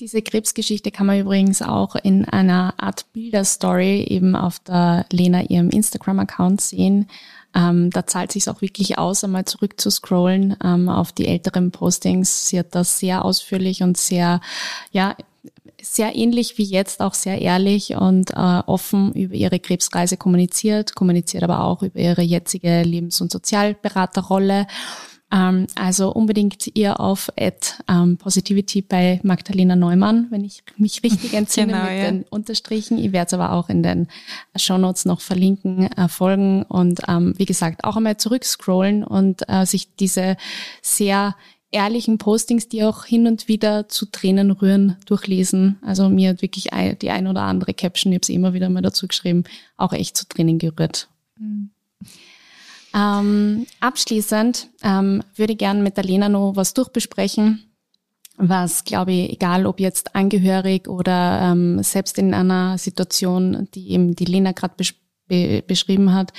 Diese 0.00 0.22
Krebsgeschichte 0.22 0.90
kann 0.90 1.06
man 1.06 1.20
übrigens 1.20 1.62
auch 1.62 1.96
in 1.96 2.24
einer 2.24 2.74
Art 2.78 3.12
Bilderstory 3.12 4.04
eben 4.04 4.34
auf 4.34 4.58
der 4.58 5.06
Lena 5.10 5.42
ihrem 5.42 5.70
Instagram-Account 5.70 6.60
sehen. 6.60 7.08
Ähm, 7.54 7.90
da 7.90 8.06
zahlt 8.06 8.32
sich 8.32 8.48
auch 8.48 8.60
wirklich 8.60 8.98
aus, 8.98 9.24
einmal 9.24 9.46
zurück 9.46 9.80
zu 9.80 9.90
scrollen 9.90 10.56
ähm, 10.62 10.88
auf 10.88 11.12
die 11.12 11.26
älteren 11.26 11.70
Postings. 11.70 12.48
Sie 12.48 12.58
hat 12.58 12.74
das 12.74 12.98
sehr 12.98 13.24
ausführlich 13.24 13.82
und 13.82 13.96
sehr, 13.96 14.40
ja, 14.92 15.16
sehr 15.94 16.16
ähnlich 16.16 16.58
wie 16.58 16.64
jetzt 16.64 17.00
auch 17.00 17.14
sehr 17.14 17.40
ehrlich 17.40 17.94
und 17.94 18.30
äh, 18.32 18.34
offen 18.66 19.12
über 19.12 19.34
ihre 19.34 19.58
Krebsreise 19.58 20.16
kommuniziert, 20.16 20.94
kommuniziert 20.94 21.42
aber 21.42 21.64
auch 21.64 21.82
über 21.82 21.98
ihre 21.98 22.22
jetzige 22.22 22.82
Lebens- 22.82 23.20
und 23.20 23.30
Sozialberaterrolle. 23.30 24.66
Ähm, 25.32 25.66
also 25.74 26.12
unbedingt 26.12 26.68
ihr 26.74 27.00
auf 27.00 27.32
at 27.38 27.82
ähm, 27.88 28.16
Positivity 28.16 28.82
bei 28.82 29.20
Magdalena 29.22 29.74
Neumann, 29.74 30.26
wenn 30.30 30.44
ich 30.44 30.62
mich 30.76 31.02
richtig 31.02 31.34
entsinne 31.34 31.72
genau, 31.72 31.84
mit 31.84 31.98
ja. 31.98 32.10
den 32.10 32.22
Unterstrichen. 32.24 32.98
Ich 32.98 33.12
werde 33.12 33.26
es 33.26 33.34
aber 33.34 33.52
auch 33.52 33.68
in 33.68 33.82
den 33.82 34.08
Shownotes 34.54 35.04
noch 35.04 35.20
verlinken, 35.20 35.90
äh, 35.92 36.08
folgen 36.08 36.62
und 36.62 37.00
ähm, 37.08 37.34
wie 37.36 37.46
gesagt 37.46 37.84
auch 37.84 37.96
einmal 37.96 38.16
zurückscrollen 38.16 39.02
und 39.02 39.48
äh, 39.48 39.66
sich 39.66 39.94
diese 39.96 40.36
sehr 40.82 41.34
ehrlichen 41.76 42.18
Postings, 42.18 42.68
die 42.68 42.82
auch 42.82 43.04
hin 43.04 43.26
und 43.26 43.48
wieder 43.48 43.88
zu 43.88 44.06
Tränen 44.06 44.50
rühren, 44.50 44.96
durchlesen. 45.04 45.78
Also 45.82 46.08
mir 46.08 46.30
hat 46.30 46.42
wirklich 46.42 46.68
die 47.00 47.10
ein 47.10 47.26
oder 47.26 47.42
andere 47.42 47.74
Caption, 47.74 48.12
ich 48.12 48.16
habe 48.16 48.22
es 48.22 48.28
immer 48.30 48.54
wieder 48.54 48.70
mal 48.70 48.82
dazu 48.82 49.06
geschrieben, 49.06 49.44
auch 49.76 49.92
echt 49.92 50.16
zu 50.16 50.26
Tränen 50.26 50.58
gerührt. 50.58 51.08
Mhm. 51.38 51.70
Ähm, 52.94 53.66
abschließend 53.80 54.68
ähm, 54.82 55.22
würde 55.34 55.52
ich 55.52 55.58
gerne 55.58 55.82
mit 55.82 55.98
der 55.98 56.04
Lena 56.04 56.30
noch 56.30 56.56
was 56.56 56.72
durchbesprechen, 56.72 57.62
was, 58.38 58.84
glaube 58.84 59.12
ich, 59.12 59.32
egal 59.32 59.66
ob 59.66 59.80
jetzt 59.80 60.16
angehörig 60.16 60.88
oder 60.88 61.40
ähm, 61.42 61.82
selbst 61.82 62.16
in 62.16 62.32
einer 62.32 62.78
Situation, 62.78 63.68
die 63.74 63.90
eben 63.90 64.16
die 64.16 64.24
Lena 64.24 64.52
gerade 64.52 64.74
bes 64.78 64.94
be 65.28 65.62
beschrieben 65.66 66.12
hat, 66.14 66.32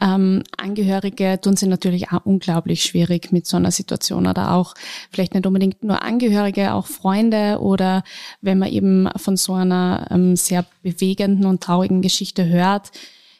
Ähm, 0.00 0.42
Angehörige 0.58 1.40
tun 1.40 1.56
sie 1.56 1.66
natürlich 1.66 2.12
auch 2.12 2.26
unglaublich 2.26 2.82
schwierig 2.82 3.32
mit 3.32 3.46
so 3.46 3.56
einer 3.56 3.70
Situation 3.70 4.26
oder 4.26 4.52
auch 4.52 4.74
vielleicht 5.10 5.32
nicht 5.34 5.46
unbedingt 5.46 5.82
nur 5.82 6.02
Angehörige, 6.02 6.74
auch 6.74 6.86
Freunde 6.86 7.58
oder 7.60 8.04
wenn 8.42 8.58
man 8.58 8.70
eben 8.70 9.08
von 9.16 9.36
so 9.36 9.54
einer 9.54 10.06
ähm, 10.10 10.36
sehr 10.36 10.66
bewegenden 10.82 11.46
und 11.46 11.62
traurigen 11.62 12.02
Geschichte 12.02 12.46
hört. 12.46 12.90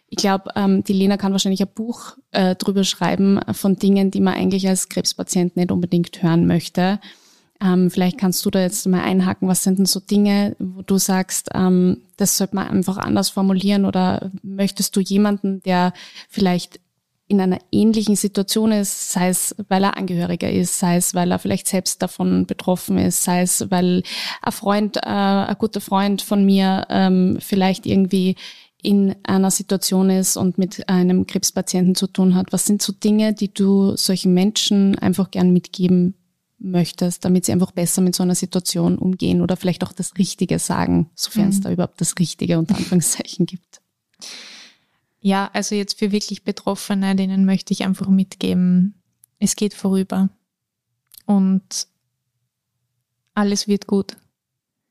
Ich 0.08 0.16
glaube, 0.16 0.50
ähm, 0.54 0.82
die 0.84 0.92
Lena 0.92 1.16
kann 1.16 1.32
wahrscheinlich 1.32 1.62
ein 1.62 1.74
Buch 1.74 2.16
äh, 2.30 2.54
drüber 2.54 2.84
schreiben 2.84 3.40
von 3.52 3.76
Dingen, 3.76 4.10
die 4.10 4.20
man 4.20 4.34
eigentlich 4.34 4.66
als 4.68 4.88
Krebspatient 4.88 5.56
nicht 5.56 5.72
unbedingt 5.72 6.22
hören 6.22 6.46
möchte. 6.46 7.00
Ähm, 7.60 7.90
vielleicht 7.90 8.18
kannst 8.18 8.44
du 8.44 8.50
da 8.50 8.60
jetzt 8.60 8.86
mal 8.86 9.02
einhaken, 9.02 9.48
was 9.48 9.62
sind 9.62 9.78
denn 9.78 9.86
so 9.86 10.00
Dinge, 10.00 10.56
wo 10.58 10.82
du 10.82 10.98
sagst, 10.98 11.50
ähm, 11.54 12.02
das 12.16 12.36
sollte 12.36 12.54
man 12.54 12.68
einfach 12.68 12.98
anders 12.98 13.30
formulieren 13.30 13.84
oder 13.84 14.30
möchtest 14.42 14.94
du 14.96 15.00
jemanden, 15.00 15.62
der 15.62 15.92
vielleicht 16.28 16.80
in 17.28 17.40
einer 17.40 17.58
ähnlichen 17.72 18.14
Situation 18.14 18.70
ist, 18.70 19.10
sei 19.10 19.28
es, 19.28 19.54
weil 19.68 19.82
er 19.82 19.96
Angehöriger 19.96 20.50
ist, 20.50 20.78
sei 20.78 20.96
es, 20.96 21.14
weil 21.14 21.32
er 21.32 21.40
vielleicht 21.40 21.66
selbst 21.66 22.00
davon 22.00 22.46
betroffen 22.46 22.98
ist, 22.98 23.24
sei 23.24 23.42
es, 23.42 23.68
weil 23.70 24.04
ein 24.42 24.52
Freund, 24.52 24.98
äh, 24.98 25.00
ein 25.00 25.56
guter 25.58 25.80
Freund 25.80 26.22
von 26.22 26.44
mir 26.44 26.86
ähm, 26.88 27.38
vielleicht 27.40 27.84
irgendwie 27.84 28.36
in 28.80 29.16
einer 29.24 29.50
Situation 29.50 30.10
ist 30.10 30.36
und 30.36 30.58
mit 30.58 30.88
einem 30.88 31.26
Krebspatienten 31.26 31.96
zu 31.96 32.06
tun 32.06 32.36
hat. 32.36 32.52
Was 32.52 32.66
sind 32.66 32.80
so 32.80 32.92
Dinge, 32.92 33.32
die 33.32 33.52
du 33.52 33.96
solchen 33.96 34.32
Menschen 34.32 34.96
einfach 34.96 35.32
gern 35.32 35.52
mitgeben 35.52 36.14
möchtest, 36.58 37.24
damit 37.24 37.44
sie 37.44 37.52
einfach 37.52 37.72
besser 37.72 38.00
mit 38.00 38.14
so 38.14 38.22
einer 38.22 38.34
Situation 38.34 38.98
umgehen 38.98 39.42
oder 39.42 39.56
vielleicht 39.56 39.84
auch 39.84 39.92
das 39.92 40.16
Richtige 40.16 40.58
sagen, 40.58 41.10
sofern 41.14 41.46
mhm. 41.46 41.50
es 41.50 41.60
da 41.60 41.70
überhaupt 41.70 42.00
das 42.00 42.18
Richtige 42.18 42.58
unter 42.58 42.74
Anführungszeichen 42.76 43.46
gibt. 43.46 43.80
Ja, 45.20 45.50
also 45.52 45.74
jetzt 45.74 45.98
für 45.98 46.12
wirklich 46.12 46.44
Betroffene, 46.44 47.16
denen 47.16 47.44
möchte 47.44 47.72
ich 47.72 47.84
einfach 47.84 48.08
mitgeben, 48.08 48.94
es 49.38 49.56
geht 49.56 49.74
vorüber 49.74 50.30
und 51.26 51.88
alles 53.34 53.68
wird 53.68 53.86
gut. 53.86 54.16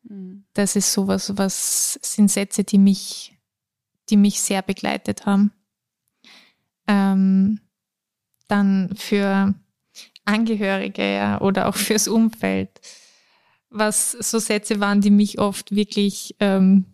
Mhm. 0.04 0.46
Das 0.54 0.76
ist 0.76 0.94
sowas, 0.94 1.38
was 1.38 2.00
sind 2.02 2.30
Sätze, 2.30 2.64
die 2.64 2.78
mich, 2.78 3.38
die 4.10 4.18
mich 4.18 4.42
sehr 4.42 4.62
begleitet 4.62 5.26
haben. 5.26 5.52
Ähm, 6.88 7.60
dann 8.48 8.94
für 8.96 9.56
Angehörige 10.26 11.04
ja, 11.04 11.42
oder 11.42 11.68
auch 11.68 11.76
fürs 11.76 12.08
Umfeld. 12.08 12.70
Was 13.70 14.12
so 14.12 14.40
Sätze 14.40 14.80
waren, 14.80 15.02
die 15.02 15.12
mich 15.12 15.40
oft 15.40 15.76
wirklich, 15.76 16.36
ähm, 16.40 16.86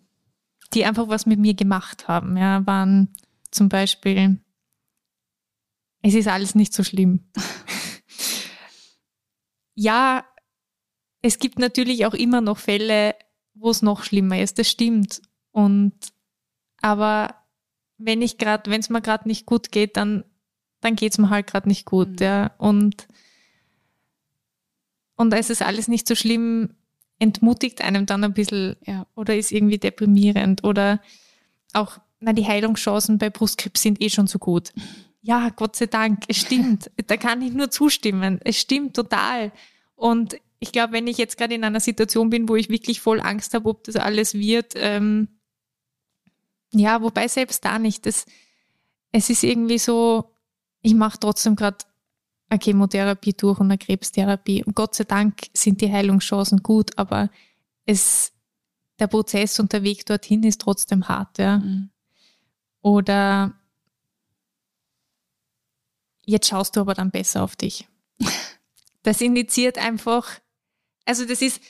die 0.74 0.84
einfach 0.84 1.08
was 1.08 1.26
mit 1.26 1.38
mir 1.38 1.54
gemacht 1.54 2.08
haben, 2.08 2.36
ja, 2.36 2.66
waren 2.66 3.08
zum 3.50 3.68
Beispiel, 3.68 4.40
es 6.02 6.14
ist 6.14 6.28
alles 6.28 6.54
nicht 6.54 6.72
so 6.72 6.82
schlimm. 6.82 7.20
ja, 9.74 10.24
es 11.22 11.38
gibt 11.38 11.58
natürlich 11.58 12.06
auch 12.06 12.14
immer 12.14 12.40
noch 12.40 12.58
Fälle, 12.58 13.14
wo 13.54 13.70
es 13.70 13.82
noch 13.82 14.02
schlimmer 14.02 14.40
ist, 14.40 14.58
das 14.58 14.68
stimmt. 14.68 15.22
Und 15.52 15.94
aber 16.80 17.36
wenn 17.98 18.20
ich 18.20 18.38
gerade, 18.38 18.70
wenn 18.70 18.80
es 18.80 18.90
mir 18.90 19.00
gerade 19.00 19.28
nicht 19.28 19.46
gut 19.46 19.70
geht, 19.70 19.96
dann 19.96 20.24
dann 20.82 20.96
geht's 20.96 21.16
mir 21.16 21.30
halt 21.30 21.46
gerade 21.46 21.68
nicht 21.68 21.86
gut, 21.86 22.20
mhm. 22.20 22.26
ja. 22.26 22.50
Und, 22.58 23.08
und 25.16 25.32
es 25.32 25.48
ist 25.48 25.62
alles 25.62 25.88
nicht 25.88 26.06
so 26.06 26.14
schlimm, 26.14 26.74
entmutigt 27.18 27.82
einem 27.82 28.04
dann 28.04 28.24
ein 28.24 28.34
bisschen 28.34 28.76
ja. 28.84 29.06
oder 29.14 29.36
ist 29.36 29.52
irgendwie 29.52 29.78
deprimierend 29.78 30.64
oder 30.64 31.00
auch, 31.72 31.98
na, 32.20 32.32
die 32.32 32.46
Heilungschancen 32.46 33.18
bei 33.18 33.30
Brustkrebs 33.30 33.80
sind 33.80 34.02
eh 34.02 34.10
schon 34.10 34.26
so 34.26 34.38
gut. 34.38 34.72
Ja, 35.24 35.50
Gott 35.50 35.76
sei 35.76 35.86
Dank, 35.86 36.24
es 36.26 36.38
stimmt. 36.38 36.90
da 37.06 37.16
kann 37.16 37.42
ich 37.42 37.52
nur 37.52 37.70
zustimmen. 37.70 38.40
Es 38.42 38.58
stimmt 38.58 38.96
total. 38.96 39.52
Und 39.94 40.36
ich 40.58 40.72
glaube, 40.72 40.94
wenn 40.94 41.06
ich 41.06 41.16
jetzt 41.16 41.38
gerade 41.38 41.54
in 41.54 41.62
einer 41.62 41.78
Situation 41.78 42.28
bin, 42.28 42.48
wo 42.48 42.56
ich 42.56 42.70
wirklich 42.70 43.00
voll 43.00 43.20
Angst 43.20 43.54
habe, 43.54 43.68
ob 43.68 43.84
das 43.84 43.94
alles 43.94 44.34
wird, 44.34 44.72
ähm, 44.74 45.28
ja, 46.72 47.02
wobei 47.02 47.28
selbst 47.28 47.64
da 47.64 47.78
nicht. 47.78 48.04
Das, 48.04 48.26
es 49.12 49.30
ist 49.30 49.44
irgendwie 49.44 49.78
so, 49.78 50.31
ich 50.82 50.94
mache 50.94 51.18
trotzdem 51.18 51.56
gerade 51.56 51.78
eine 52.48 52.60
Chemotherapie 52.60 53.32
durch 53.32 53.58
und 53.60 53.66
eine 53.66 53.78
Krebstherapie. 53.78 54.62
Und 54.64 54.74
Gott 54.76 54.94
sei 54.94 55.04
Dank 55.04 55.46
sind 55.54 55.80
die 55.80 55.90
Heilungschancen 55.90 56.62
gut, 56.62 56.98
aber 56.98 57.30
es, 57.86 58.32
der 58.98 59.06
Prozess 59.06 59.58
und 59.58 59.72
der 59.72 59.82
Weg 59.82 60.04
dorthin 60.04 60.42
ist 60.42 60.60
trotzdem 60.60 61.08
hart. 61.08 61.38
Ja. 61.38 61.58
Mhm. 61.58 61.90
Oder 62.82 63.54
jetzt 66.26 66.48
schaust 66.48 66.76
du 66.76 66.80
aber 66.80 66.94
dann 66.94 67.10
besser 67.10 67.42
auf 67.42 67.56
dich. 67.56 67.88
Das 69.04 69.20
initiiert 69.20 69.78
einfach, 69.78 70.38
also 71.06 71.24
das 71.24 71.42
ist, 71.42 71.60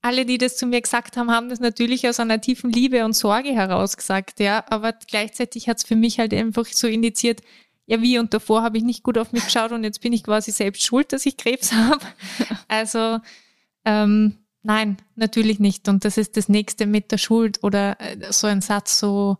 alle, 0.00 0.24
die 0.24 0.38
das 0.38 0.56
zu 0.56 0.64
mir 0.66 0.80
gesagt 0.80 1.16
haben, 1.16 1.32
haben 1.32 1.48
das 1.48 1.58
natürlich 1.58 2.08
aus 2.08 2.20
einer 2.20 2.40
tiefen 2.40 2.70
Liebe 2.70 3.04
und 3.04 3.14
Sorge 3.14 3.52
heraus 3.52 3.96
gesagt, 3.96 4.38
ja, 4.38 4.64
aber 4.70 4.92
gleichzeitig 4.92 5.68
hat 5.68 5.78
es 5.78 5.84
für 5.84 5.96
mich 5.96 6.20
halt 6.20 6.32
einfach 6.32 6.66
so 6.66 6.86
initiiert, 6.86 7.42
ja 7.86 8.02
wie 8.02 8.18
und 8.18 8.34
davor 8.34 8.62
habe 8.62 8.78
ich 8.78 8.84
nicht 8.84 9.02
gut 9.02 9.18
auf 9.18 9.32
mich 9.32 9.44
geschaut 9.44 9.72
und 9.72 9.84
jetzt 9.84 10.00
bin 10.00 10.12
ich 10.12 10.22
quasi 10.22 10.50
selbst 10.50 10.84
schuld, 10.84 11.12
dass 11.12 11.26
ich 11.26 11.36
Krebs 11.36 11.72
habe. 11.72 12.04
Also 12.68 13.18
ähm, 13.84 14.38
nein, 14.62 14.98
natürlich 15.14 15.60
nicht. 15.60 15.88
Und 15.88 16.04
das 16.04 16.18
ist 16.18 16.36
das 16.36 16.48
nächste 16.48 16.86
mit 16.86 17.12
der 17.12 17.18
Schuld 17.18 17.62
oder 17.62 18.00
äh, 18.00 18.32
so 18.32 18.46
ein 18.46 18.60
Satz 18.60 18.98
so 18.98 19.38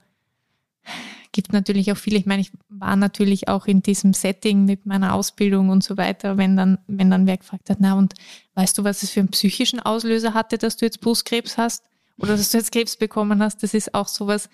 gibt 1.36 1.52
natürlich 1.52 1.92
auch 1.92 1.98
viele. 1.98 2.16
Ich 2.16 2.24
meine, 2.24 2.40
ich 2.40 2.50
war 2.70 2.96
natürlich 2.96 3.48
auch 3.48 3.66
in 3.66 3.82
diesem 3.82 4.14
Setting 4.14 4.64
mit 4.64 4.86
meiner 4.86 5.14
Ausbildung 5.14 5.68
und 5.68 5.84
so 5.84 5.98
weiter, 5.98 6.38
wenn 6.38 6.56
dann, 6.56 6.78
wenn 6.86 7.10
dann 7.10 7.26
wer 7.26 7.36
gefragt 7.36 7.68
hat, 7.68 7.76
na 7.78 7.92
und 7.92 8.14
weißt 8.54 8.78
du, 8.78 8.84
was 8.84 9.02
es 9.02 9.10
für 9.10 9.20
einen 9.20 9.28
psychischen 9.28 9.78
Auslöser 9.78 10.32
hatte, 10.32 10.56
dass 10.56 10.78
du 10.78 10.86
jetzt 10.86 11.02
Brustkrebs 11.02 11.58
hast 11.58 11.84
oder 12.16 12.38
dass 12.38 12.50
du 12.50 12.56
jetzt 12.56 12.72
Krebs 12.72 12.96
bekommen 12.96 13.42
hast? 13.42 13.62
Das 13.62 13.74
ist 13.74 13.92
auch 13.92 14.08
sowas. 14.08 14.48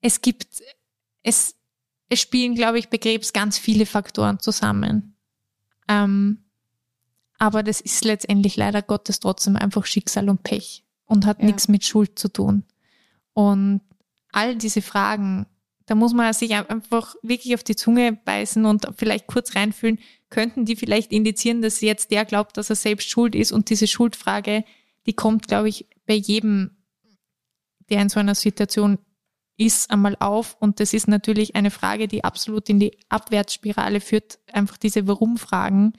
Es 0.00 0.20
gibt, 0.20 0.48
es, 1.22 1.54
es 2.08 2.20
spielen, 2.20 2.54
glaube 2.54 2.78
ich, 2.78 2.88
bei 2.88 2.98
Krebs 2.98 3.32
ganz 3.32 3.58
viele 3.58 3.86
Faktoren 3.86 4.40
zusammen. 4.40 5.16
Ähm, 5.88 6.38
aber 7.38 7.62
das 7.62 7.80
ist 7.80 8.04
letztendlich 8.04 8.56
leider 8.56 8.82
Gottes 8.82 9.20
trotzdem 9.20 9.56
einfach 9.56 9.86
Schicksal 9.86 10.28
und 10.28 10.42
Pech 10.42 10.84
und 11.04 11.26
hat 11.26 11.40
ja. 11.40 11.46
nichts 11.46 11.68
mit 11.68 11.84
Schuld 11.84 12.18
zu 12.18 12.28
tun. 12.28 12.64
Und 13.34 13.80
all 14.32 14.56
diese 14.56 14.82
Fragen, 14.82 15.46
da 15.86 15.94
muss 15.94 16.14
man 16.14 16.32
sich 16.32 16.54
einfach 16.54 17.14
wirklich 17.22 17.54
auf 17.54 17.62
die 17.62 17.76
Zunge 17.76 18.12
beißen 18.12 18.64
und 18.64 18.88
vielleicht 18.96 19.26
kurz 19.26 19.54
reinfühlen, 19.54 19.98
könnten 20.30 20.64
die 20.64 20.76
vielleicht 20.76 21.12
indizieren, 21.12 21.62
dass 21.62 21.80
jetzt 21.80 22.10
der 22.10 22.24
glaubt, 22.24 22.56
dass 22.56 22.70
er 22.70 22.76
selbst 22.76 23.08
schuld 23.08 23.34
ist 23.34 23.52
und 23.52 23.70
diese 23.70 23.86
Schuldfrage, 23.86 24.64
die 25.06 25.12
kommt, 25.12 25.46
glaube 25.46 25.68
ich, 25.68 25.86
bei 26.06 26.14
jedem, 26.14 26.72
der 27.90 28.02
in 28.02 28.08
so 28.08 28.18
einer 28.18 28.34
Situation 28.34 28.98
ist 29.56 29.90
einmal 29.90 30.16
auf 30.20 30.56
und 30.60 30.80
das 30.80 30.92
ist 30.92 31.08
natürlich 31.08 31.54
eine 31.54 31.70
Frage, 31.70 32.08
die 32.08 32.24
absolut 32.24 32.68
in 32.68 32.78
die 32.78 32.98
Abwärtsspirale 33.08 34.00
führt. 34.00 34.38
Einfach 34.52 34.76
diese 34.76 35.08
Warum-Fragen, 35.08 35.94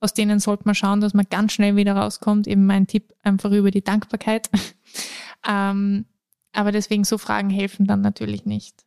aus 0.00 0.12
denen 0.12 0.40
sollte 0.40 0.64
man 0.66 0.74
schauen, 0.74 1.00
dass 1.00 1.14
man 1.14 1.26
ganz 1.30 1.52
schnell 1.52 1.76
wieder 1.76 1.94
rauskommt. 1.94 2.46
Eben 2.46 2.66
mein 2.66 2.86
Tipp 2.86 3.14
einfach 3.22 3.52
über 3.52 3.70
die 3.70 3.84
Dankbarkeit. 3.84 4.50
ähm, 5.48 6.06
aber 6.52 6.72
deswegen 6.72 7.04
so 7.04 7.18
Fragen 7.18 7.50
helfen 7.50 7.86
dann 7.86 8.00
natürlich 8.00 8.44
nicht. 8.44 8.84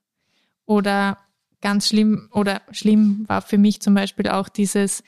Oder 0.65 1.17
ganz 1.61 1.87
schlimm 1.87 2.29
oder 2.31 2.61
schlimm 2.71 3.25
war 3.27 3.41
für 3.41 3.57
mich 3.57 3.81
zum 3.81 3.93
Beispiel 3.93 4.27
auch 4.27 4.49
dieses, 4.49 5.03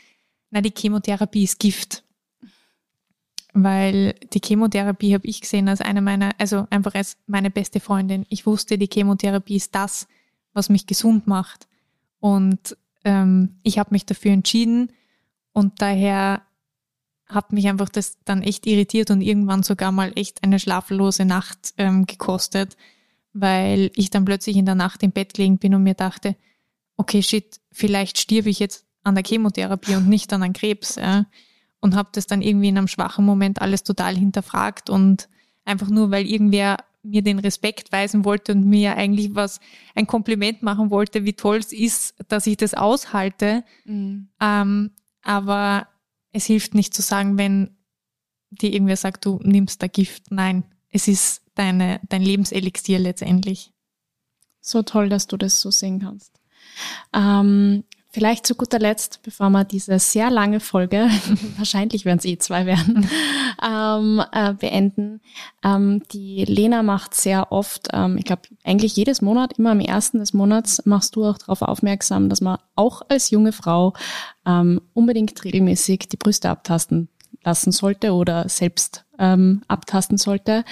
na, 0.49 0.61
die 0.61 0.73
Chemotherapie 0.75 1.43
ist 1.43 1.59
Gift 1.59 2.03
weil 3.53 4.13
die 4.33 4.41
Chemotherapie 4.43 5.13
habe 5.13 5.27
ich 5.27 5.41
gesehen 5.41 5.67
als 5.67 5.81
eine 5.81 6.01
meiner, 6.01 6.31
also 6.37 6.67
einfach 6.69 6.95
als 6.95 7.17
meine 7.27 7.49
beste 7.49 7.79
Freundin. 7.79 8.25
Ich 8.29 8.45
wusste, 8.45 8.77
die 8.77 8.89
Chemotherapie 8.91 9.57
ist 9.57 9.75
das, 9.75 10.07
was 10.53 10.69
mich 10.69 10.87
gesund 10.87 11.27
macht. 11.27 11.67
Und 12.19 12.77
ähm, 13.03 13.57
ich 13.63 13.79
habe 13.79 13.91
mich 13.91 14.05
dafür 14.05 14.31
entschieden 14.31 14.91
und 15.53 15.81
daher 15.81 16.43
hat 17.25 17.53
mich 17.53 17.67
einfach 17.67 17.89
das 17.89 18.17
dann 18.25 18.41
echt 18.41 18.67
irritiert 18.67 19.09
und 19.09 19.21
irgendwann 19.21 19.63
sogar 19.63 19.91
mal 19.91 20.11
echt 20.15 20.43
eine 20.43 20.59
schlaflose 20.59 21.25
Nacht 21.25 21.73
ähm, 21.77 22.05
gekostet, 22.05 22.77
weil 23.33 23.91
ich 23.95 24.09
dann 24.09 24.25
plötzlich 24.25 24.57
in 24.57 24.65
der 24.65 24.75
Nacht 24.75 25.01
im 25.03 25.11
Bett 25.11 25.33
gelegen 25.33 25.57
bin 25.57 25.73
und 25.73 25.83
mir 25.83 25.93
dachte, 25.93 26.35
okay, 26.97 27.23
shit, 27.23 27.59
vielleicht 27.71 28.17
stirb 28.17 28.45
ich 28.45 28.59
jetzt 28.59 28.85
an 29.03 29.15
der 29.15 29.23
Chemotherapie 29.25 29.95
und 29.95 30.07
nicht 30.07 30.31
an 30.33 30.43
einem 30.43 30.53
Krebs. 30.53 30.95
Ja 30.95 31.25
und 31.81 31.95
habe 31.95 32.09
das 32.13 32.27
dann 32.27 32.41
irgendwie 32.41 32.69
in 32.69 32.77
einem 32.77 32.87
schwachen 32.87 33.25
Moment 33.25 33.61
alles 33.61 33.83
total 33.83 34.15
hinterfragt 34.15 34.89
und 34.89 35.27
einfach 35.65 35.89
nur, 35.89 36.11
weil 36.11 36.25
irgendwer 36.25 36.77
mir 37.03 37.23
den 37.23 37.39
Respekt 37.39 37.91
weisen 37.91 38.25
wollte 38.25 38.51
und 38.51 38.65
mir 38.65 38.95
eigentlich 38.95 39.33
was, 39.33 39.59
ein 39.95 40.07
Kompliment 40.07 40.61
machen 40.61 40.91
wollte, 40.91 41.25
wie 41.25 41.33
toll 41.33 41.57
es 41.57 41.73
ist, 41.73 42.15
dass 42.27 42.47
ich 42.47 42.57
das 42.57 42.75
aushalte. 42.75 43.63
Mhm. 43.85 44.29
Ähm, 44.39 44.91
aber 45.23 45.87
es 46.31 46.45
hilft 46.45 46.75
nicht 46.75 46.93
zu 46.93 47.01
sagen, 47.01 47.37
wenn 47.37 47.75
dir 48.51 48.71
irgendwer 48.71 48.97
sagt, 48.97 49.25
du 49.25 49.39
nimmst 49.43 49.81
da 49.81 49.87
Gift. 49.87 50.31
Nein, 50.31 50.63
es 50.89 51.07
ist 51.07 51.41
deine, 51.55 51.99
dein 52.09 52.21
Lebenselixier 52.21 52.99
letztendlich. 52.99 53.73
So 54.59 54.83
toll, 54.83 55.09
dass 55.09 55.27
du 55.27 55.37
das 55.37 55.59
so 55.61 55.71
sehen 55.71 55.99
kannst. 55.99 56.39
Ähm, 57.13 57.83
Vielleicht 58.13 58.45
zu 58.45 58.55
guter 58.55 58.77
Letzt, 58.77 59.21
bevor 59.23 59.49
wir 59.51 59.63
diese 59.63 59.97
sehr 59.97 60.29
lange 60.29 60.59
Folge, 60.59 61.09
wahrscheinlich 61.57 62.03
werden 62.03 62.19
es 62.19 62.25
eh 62.25 62.37
zwei 62.37 62.65
werden, 62.65 63.09
ähm, 63.65 64.21
äh, 64.33 64.53
beenden. 64.53 65.21
Ähm, 65.63 66.03
die 66.11 66.43
Lena 66.43 66.83
macht 66.83 67.15
sehr 67.15 67.53
oft, 67.53 67.87
ähm, 67.93 68.17
ich 68.17 68.25
glaube 68.25 68.41
eigentlich 68.65 68.97
jedes 68.97 69.21
Monat, 69.21 69.57
immer 69.57 69.71
am 69.71 69.79
ersten 69.79 70.19
des 70.19 70.33
Monats, 70.33 70.85
machst 70.85 71.15
du 71.15 71.23
auch 71.23 71.37
darauf 71.37 71.61
aufmerksam, 71.61 72.27
dass 72.27 72.41
man 72.41 72.57
auch 72.75 73.01
als 73.07 73.29
junge 73.29 73.53
Frau 73.53 73.93
ähm, 74.45 74.81
unbedingt 74.93 75.41
regelmäßig 75.45 76.09
die 76.09 76.17
Brüste 76.17 76.49
abtasten 76.49 77.07
lassen 77.43 77.71
sollte 77.71 78.13
oder 78.13 78.47
selbst 78.49 79.05
ähm, 79.17 79.61
abtasten 79.67 80.17
sollte. 80.17 80.63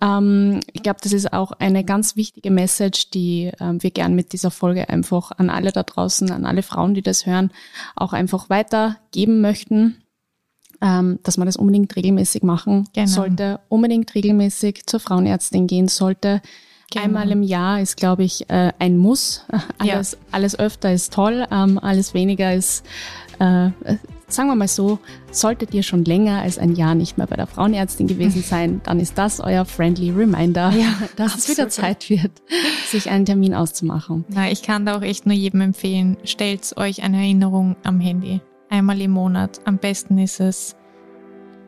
Ähm, 0.00 0.60
ich 0.72 0.82
glaube, 0.82 1.00
das 1.02 1.12
ist 1.12 1.32
auch 1.32 1.52
eine 1.52 1.84
ganz 1.84 2.16
wichtige 2.16 2.50
Message, 2.50 3.10
die 3.10 3.50
ähm, 3.60 3.82
wir 3.82 3.90
gern 3.90 4.14
mit 4.14 4.32
dieser 4.32 4.50
Folge 4.50 4.88
einfach 4.88 5.32
an 5.32 5.50
alle 5.50 5.72
da 5.72 5.82
draußen, 5.82 6.30
an 6.30 6.44
alle 6.44 6.62
Frauen, 6.62 6.94
die 6.94 7.02
das 7.02 7.26
hören, 7.26 7.50
auch 7.96 8.12
einfach 8.12 8.50
weitergeben 8.50 9.40
möchten. 9.40 10.00
Ähm, 10.80 11.20
dass 11.22 11.38
man 11.38 11.46
das 11.46 11.56
unbedingt 11.56 11.94
regelmäßig 11.94 12.42
machen 12.42 12.88
genau. 12.92 13.06
sollte, 13.06 13.60
unbedingt 13.68 14.12
regelmäßig 14.14 14.84
zur 14.86 14.98
Frauenärztin 14.98 15.66
gehen 15.66 15.88
sollte. 15.88 16.42
Genau. 16.90 17.04
Einmal 17.04 17.30
im 17.30 17.42
Jahr 17.42 17.80
ist, 17.80 17.96
glaube 17.96 18.24
ich, 18.24 18.50
äh, 18.50 18.72
ein 18.78 18.98
Muss. 18.98 19.46
Alles, 19.78 20.12
ja. 20.12 20.18
alles 20.32 20.58
öfter 20.58 20.92
ist 20.92 21.12
toll, 21.12 21.46
ähm, 21.50 21.78
alles 21.78 22.12
weniger 22.12 22.52
ist 22.52 22.84
äh, 23.38 23.70
sagen 24.34 24.48
wir 24.48 24.54
mal 24.54 24.68
so, 24.68 24.98
solltet 25.30 25.74
ihr 25.74 25.82
schon 25.82 26.04
länger 26.04 26.42
als 26.42 26.58
ein 26.58 26.74
Jahr 26.74 26.94
nicht 26.94 27.18
mehr 27.18 27.26
bei 27.26 27.36
der 27.36 27.46
Frauenärztin 27.46 28.06
gewesen 28.06 28.42
sein, 28.42 28.80
dann 28.84 29.00
ist 29.00 29.16
das 29.16 29.40
euer 29.40 29.64
friendly 29.64 30.10
Reminder, 30.10 30.70
ja, 30.70 30.94
dass 31.16 31.36
es 31.36 31.48
wieder 31.48 31.68
Zeit 31.68 32.10
wird, 32.10 32.42
sich 32.88 33.10
einen 33.10 33.24
Termin 33.24 33.54
auszumachen. 33.54 34.24
Na, 34.28 34.50
ich 34.50 34.62
kann 34.62 34.86
da 34.86 34.96
auch 34.96 35.02
echt 35.02 35.26
nur 35.26 35.34
jedem 35.34 35.60
empfehlen, 35.60 36.16
stellt 36.24 36.76
euch 36.76 37.02
eine 37.02 37.18
Erinnerung 37.18 37.76
am 37.84 38.00
Handy. 38.00 38.40
Einmal 38.70 39.00
im 39.00 39.12
Monat. 39.12 39.60
Am 39.64 39.78
besten 39.78 40.18
ist 40.18 40.40
es 40.40 40.74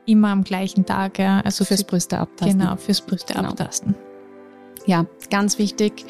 immer 0.07 0.29
am 0.29 0.45
gleichen 0.45 0.87
Tag. 0.87 1.19
Ja. 1.19 1.41
Also 1.41 1.65
fürs 1.65 1.85
Brüste 1.85 2.19
abtasten. 2.19 2.59
Genau, 2.59 2.77
fürs 2.77 3.01
Brüste 3.01 3.35
genau. 3.35 3.51
abtasten. 3.51 3.95
Ja, 4.87 5.07
ganz 5.31 5.59
wichtig 5.59 6.07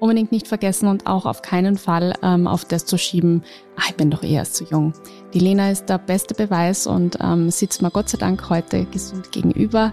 unbedingt 0.00 0.32
nicht 0.32 0.48
vergessen 0.48 0.88
und 0.88 1.06
auch 1.06 1.26
auf 1.26 1.42
keinen 1.42 1.76
Fall 1.76 2.14
ähm, 2.22 2.46
auf 2.46 2.64
das 2.64 2.86
zu 2.86 2.98
schieben, 2.98 3.44
ach, 3.76 3.90
ich 3.90 3.96
bin 3.96 4.10
doch 4.10 4.22
eher 4.22 4.44
zu 4.44 4.64
jung. 4.64 4.92
Die 5.34 5.38
Lena 5.38 5.70
ist 5.70 5.88
der 5.88 5.98
beste 5.98 6.34
Beweis 6.34 6.86
und 6.86 7.18
ähm, 7.20 7.50
sitzt 7.50 7.82
mir 7.82 7.90
Gott 7.90 8.08
sei 8.08 8.18
Dank 8.18 8.48
heute 8.50 8.86
gesund 8.86 9.30
gegenüber. 9.30 9.92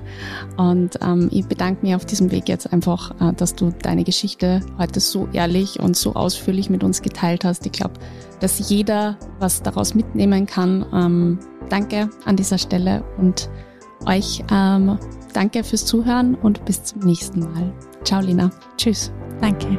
Und 0.58 0.98
ähm, 1.02 1.30
ich 1.32 1.46
bedanke 1.46 1.86
mich 1.86 1.94
auf 1.94 2.06
diesem 2.06 2.32
Weg 2.32 2.50
jetzt 2.50 2.72
einfach, 2.72 3.12
äh, 3.22 3.34
dass 3.34 3.54
du 3.54 3.72
deine 3.82 4.04
Geschichte 4.04 4.62
heute 4.80 5.00
so 5.00 5.28
ehrlich 5.34 5.80
und 5.80 5.96
so 5.96 6.16
ausführlich 6.16 6.70
mit 6.70 6.84
uns 6.84 7.02
geteilt 7.02 7.44
hast. 7.44 7.66
Ich 7.66 7.74
glaube, 7.74 7.94
dass 8.40 8.70
jeder 8.70 9.18
was 9.40 9.62
daraus 9.62 9.94
mitnehmen 9.94 10.46
kann. 10.46 10.86
Ähm, 10.94 11.40
danke 11.70 12.10
an 12.26 12.36
dieser 12.38 12.58
Stelle 12.58 13.04
und 13.18 13.50
euch 14.06 14.44
ähm, 14.52 14.98
danke 15.34 15.64
fürs 15.64 15.86
Zuhören 15.86 16.36
und 16.36 16.64
bis 16.66 16.84
zum 16.84 17.02
nächsten 17.02 17.42
Mal. 17.42 17.74
Ciao, 18.08 18.22
Lina. 18.22 18.50
Tschüss. 18.78 19.12
Danke. 19.42 19.78